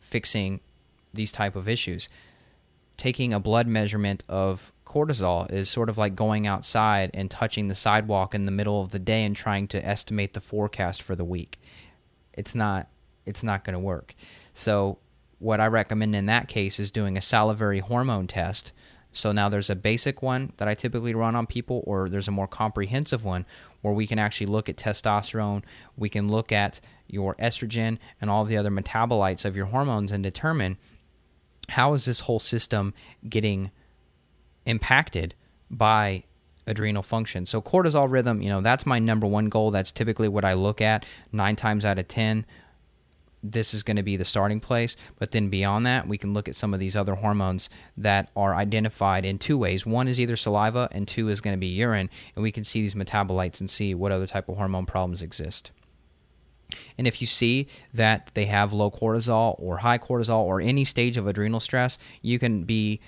fixing 0.00 0.60
these 1.12 1.32
type 1.32 1.56
of 1.56 1.68
issues. 1.68 2.08
Taking 2.96 3.32
a 3.32 3.40
blood 3.40 3.66
measurement 3.66 4.24
of 4.28 4.72
cortisol 4.96 5.50
is 5.52 5.68
sort 5.68 5.90
of 5.90 5.98
like 5.98 6.16
going 6.16 6.46
outside 6.46 7.10
and 7.12 7.30
touching 7.30 7.68
the 7.68 7.74
sidewalk 7.74 8.34
in 8.34 8.46
the 8.46 8.50
middle 8.50 8.80
of 8.80 8.92
the 8.92 8.98
day 8.98 9.24
and 9.24 9.36
trying 9.36 9.68
to 9.68 9.84
estimate 9.84 10.32
the 10.32 10.40
forecast 10.40 11.02
for 11.02 11.14
the 11.14 11.24
week. 11.24 11.60
It's 12.32 12.54
not 12.54 12.88
it's 13.26 13.42
not 13.42 13.64
going 13.64 13.74
to 13.74 13.80
work. 13.80 14.14
So 14.54 14.98
what 15.38 15.60
I 15.60 15.66
recommend 15.66 16.14
in 16.14 16.26
that 16.26 16.48
case 16.48 16.78
is 16.80 16.90
doing 16.90 17.16
a 17.16 17.22
salivary 17.22 17.80
hormone 17.80 18.26
test. 18.26 18.72
So 19.12 19.32
now 19.32 19.48
there's 19.48 19.68
a 19.68 19.76
basic 19.76 20.22
one 20.22 20.52
that 20.58 20.68
I 20.68 20.74
typically 20.74 21.14
run 21.14 21.34
on 21.34 21.46
people 21.46 21.82
or 21.86 22.08
there's 22.08 22.28
a 22.28 22.32
more 22.32 22.46
comprehensive 22.46 23.24
one 23.24 23.44
where 23.82 23.92
we 23.92 24.06
can 24.06 24.18
actually 24.18 24.46
look 24.46 24.68
at 24.68 24.76
testosterone, 24.76 25.62
we 25.96 26.08
can 26.08 26.28
look 26.28 26.52
at 26.52 26.80
your 27.06 27.34
estrogen 27.34 27.98
and 28.20 28.30
all 28.30 28.44
the 28.44 28.56
other 28.56 28.70
metabolites 28.70 29.44
of 29.44 29.56
your 29.56 29.66
hormones 29.66 30.12
and 30.12 30.22
determine 30.22 30.78
how 31.70 31.92
is 31.94 32.04
this 32.04 32.20
whole 32.20 32.38
system 32.38 32.94
getting 33.28 33.70
impacted 34.66 35.34
by 35.70 36.24
adrenal 36.66 37.02
function. 37.02 37.46
So 37.46 37.62
cortisol 37.62 38.10
rhythm, 38.10 38.42
you 38.42 38.48
know, 38.48 38.60
that's 38.60 38.84
my 38.84 38.98
number 38.98 39.26
one 39.26 39.48
goal. 39.48 39.70
That's 39.70 39.92
typically 39.92 40.28
what 40.28 40.44
I 40.44 40.54
look 40.54 40.80
at 40.80 41.06
9 41.32 41.56
times 41.56 41.84
out 41.84 41.98
of 41.98 42.08
10. 42.08 42.44
This 43.42 43.72
is 43.72 43.84
going 43.84 43.96
to 43.96 44.02
be 44.02 44.16
the 44.16 44.24
starting 44.24 44.58
place, 44.58 44.96
but 45.20 45.30
then 45.30 45.48
beyond 45.48 45.86
that, 45.86 46.08
we 46.08 46.18
can 46.18 46.34
look 46.34 46.48
at 46.48 46.56
some 46.56 46.74
of 46.74 46.80
these 46.80 46.96
other 46.96 47.14
hormones 47.14 47.68
that 47.96 48.28
are 48.34 48.56
identified 48.56 49.24
in 49.24 49.38
two 49.38 49.56
ways. 49.56 49.86
One 49.86 50.08
is 50.08 50.18
either 50.18 50.34
saliva 50.34 50.88
and 50.90 51.06
two 51.06 51.28
is 51.28 51.40
going 51.40 51.54
to 51.54 51.60
be 51.60 51.68
urine, 51.68 52.10
and 52.34 52.42
we 52.42 52.50
can 52.50 52.64
see 52.64 52.80
these 52.80 52.94
metabolites 52.94 53.60
and 53.60 53.70
see 53.70 53.94
what 53.94 54.10
other 54.10 54.26
type 54.26 54.48
of 54.48 54.56
hormone 54.56 54.86
problems 54.86 55.22
exist. 55.22 55.70
And 56.98 57.06
if 57.06 57.20
you 57.20 57.28
see 57.28 57.68
that 57.94 58.32
they 58.34 58.46
have 58.46 58.72
low 58.72 58.90
cortisol 58.90 59.54
or 59.60 59.76
high 59.76 59.98
cortisol 59.98 60.40
or 60.40 60.60
any 60.60 60.84
stage 60.84 61.16
of 61.16 61.28
adrenal 61.28 61.60
stress, 61.60 61.98
you 62.22 62.40
can 62.40 62.64
be 62.64 63.00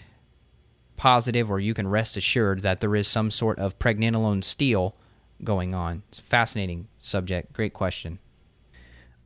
positive 0.98 1.50
or 1.50 1.58
you 1.58 1.72
can 1.72 1.88
rest 1.88 2.16
assured 2.18 2.61
that 2.61 2.80
there 2.80 2.94
is 2.94 3.08
some 3.08 3.30
sort 3.30 3.58
of 3.58 3.78
pregnenolone 3.78 4.44
steal 4.44 4.94
going 5.42 5.74
on. 5.74 6.02
It's 6.08 6.18
a 6.18 6.24
fascinating 6.24 6.88
subject. 6.98 7.54
Great 7.54 7.72
question. 7.72 8.18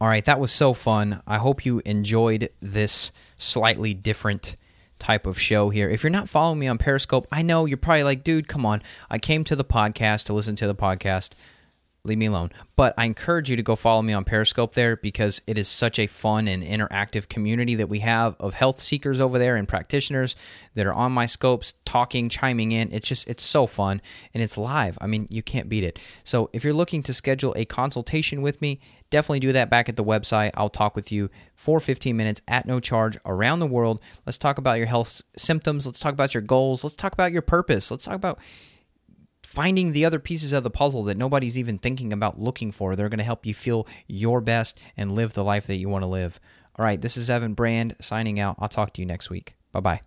All 0.01 0.09
right, 0.09 0.25
that 0.25 0.41
was 0.41 0.53
so 0.53 0.75
fun. 0.75 1.23
I 1.27 1.39
hope 1.39 1.65
you 1.65 1.81
enjoyed 1.85 2.51
this 2.61 3.13
slightly 3.39 3.95
different 3.95 4.57
type 4.99 5.27
of 5.27 5.39
show 5.39 5.71
here. 5.71 5.89
If 5.89 6.03
you're 6.03 6.11
not 6.11 6.29
following 6.29 6.59
me 6.59 6.69
on 6.69 6.79
Periscope, 6.79 7.27
I 7.33 7.43
know 7.43 7.67
you're 7.67 7.77
probably 7.77 8.05
like, 8.05 8.25
dude, 8.25 8.49
come 8.49 8.65
on. 8.65 8.83
I 9.11 9.19
came 9.19 9.45
to 9.45 9.57
the 9.57 9.65
podcast 9.65 10.25
to 10.27 10.33
listen 10.33 10.57
to 10.57 10.67
the 10.67 10.75
podcast 10.75 11.31
leave 12.05 12.19
me 12.19 12.27
alone. 12.27 12.51
But 12.75 12.95
I 12.99 13.05
encourage 13.05 13.49
you 13.49 13.55
to 13.55 13.63
go 13.63 13.77
follow 13.77 14.03
me 14.03 14.13
on 14.13 14.25
Periscope 14.25 14.75
there 14.75 14.97
because 14.97 15.41
it 15.47 15.57
is 15.57 15.69
such 15.69 16.01
a 16.01 16.09
fun 16.09 16.49
and 16.49 16.63
interactive 16.63 17.29
community 17.29 17.77
that 17.77 17.89
we 17.89 18.01
have 18.01 18.35
of 18.41 18.55
health 18.55 18.81
seekers 18.81 19.21
over 19.21 19.39
there 19.39 19.55
and 19.55 19.69
practitioners 19.69 20.35
that 20.75 20.85
are 20.85 20.93
on 20.93 21.13
my 21.13 21.27
scopes 21.27 21.75
talking, 21.85 22.29
chiming 22.29 22.73
in. 22.73 22.93
It's 22.93 23.07
just 23.07 23.29
it's 23.29 23.45
so 23.45 23.69
fun 23.69 24.03
and 24.35 24.43
it's 24.43 24.59
live. 24.59 24.99
I 25.01 25.07
mean, 25.07 25.29
you 25.31 25.45
can't 25.45 25.69
beat 25.69 25.85
it. 25.85 26.01
So, 26.25 26.51
if 26.53 26.65
you're 26.65 26.75
looking 26.75 27.05
to 27.05 27.15
schedule 27.15 27.55
a 27.57 27.65
consultation 27.65 28.43
with 28.43 28.61
me, 28.61 28.81
definitely 29.11 29.41
do 29.41 29.53
that 29.53 29.71
back 29.71 29.89
at 29.89 29.95
the 29.95 30.03
website. 30.03 30.51
I'll 30.55 30.71
talk 30.71 30.97
with 30.97 31.13
you 31.13 31.31
for 31.55 31.79
15 31.79 32.17
minutes 32.17 32.43
at 32.49 32.67
no 32.67 32.81
charge 32.81 33.17
around 33.25 33.61
the 33.61 33.67
world. 33.67 34.01
Let's 34.27 34.39
talk 34.39 34.59
about 34.59 34.79
your 34.79 34.87
health 34.87 35.23
symptoms, 35.37 35.87
let's 35.87 36.01
talk 36.01 36.15
about 36.15 36.35
your 36.35 36.43
goals, 36.43 36.83
let's 36.83 36.97
talk 36.97 37.13
about 37.13 37.31
your 37.31 37.43
purpose. 37.43 37.93
Let's 37.93 38.05
talk 38.05 38.17
about 38.17 38.41
finding 39.53 39.93
the 39.93 40.07
other 40.07 40.19
pieces 40.19 40.51
of 40.51 40.65
the 40.65 40.71
puzzle 40.71 41.05
that 41.05 41.19
nobody's 41.19 41.59
even 41.59 41.77
thinking 41.77 42.11
about 42.11 42.41
looking 42.41 42.73
for. 42.73 42.97
They're 42.97 43.11
going 43.11 43.19
to 43.19 43.25
help 43.25 43.45
you 43.45 43.53
feel 43.53 43.87
your 44.07 44.41
best 44.41 44.81
and 44.97 45.15
live 45.15 45.35
the 45.35 45.45
life 45.45 45.67
that 45.67 45.77
you 45.77 45.91
want 45.91 46.05
to 46.05 46.07
live. 46.07 46.41
All 46.79 46.87
right, 46.87 46.99
this 46.99 47.19
is 47.19 47.29
Evan 47.29 47.53
Brand 47.53 47.95
signing 48.01 48.41
out. 48.41 48.57
I'll 48.59 48.71
talk 48.71 48.95
to 48.95 49.03
you 49.03 49.07
next 49.07 49.29
week. 49.29 49.55
Bye 49.71 49.81
bye. 49.81 50.01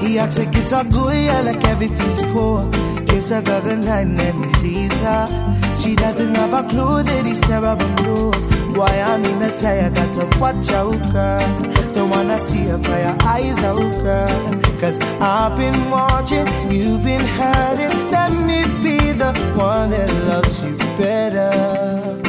He 0.00 0.18
acts 0.18 0.38
like 0.38 0.56
it's 0.56 0.72
all 0.72 0.84
good, 0.84 1.26
yeah, 1.26 1.40
like 1.42 1.62
everything's 1.66 2.22
cool. 2.32 2.66
Kiss 3.06 3.28
her 3.28 3.42
and 3.46 3.82
then 4.16 4.42
he 4.54 4.62
leaves 4.62 4.98
her. 5.00 5.76
She 5.76 5.94
doesn't 5.94 6.34
have 6.34 6.54
a 6.54 6.66
clue 6.66 7.02
that 7.02 7.26
he's 7.26 7.40
terrible. 7.42 8.57
Why 8.76 9.00
I'm 9.00 9.24
in 9.24 9.42
a 9.42 9.56
tie, 9.56 9.86
I 9.86 9.90
gotta 9.90 10.26
watch 10.38 10.68
out, 10.70 11.00
girl. 11.12 11.92
Don't 11.92 12.10
wanna 12.10 12.38
see 12.38 12.64
her 12.68 12.78
cry 12.78 13.00
her 13.00 13.18
eyes 13.22 13.58
out, 13.64 13.92
girl. 14.02 14.60
Cause 14.80 14.98
I've 15.20 15.56
been 15.56 15.90
watching, 15.90 16.46
you've 16.70 17.02
been 17.02 17.24
hurting. 17.38 18.10
Let 18.10 18.32
me 18.46 18.62
be 18.82 19.12
the 19.12 19.32
one 19.56 19.90
that 19.90 20.10
loves 20.26 20.60
you 20.62 20.76
better. 20.96 22.27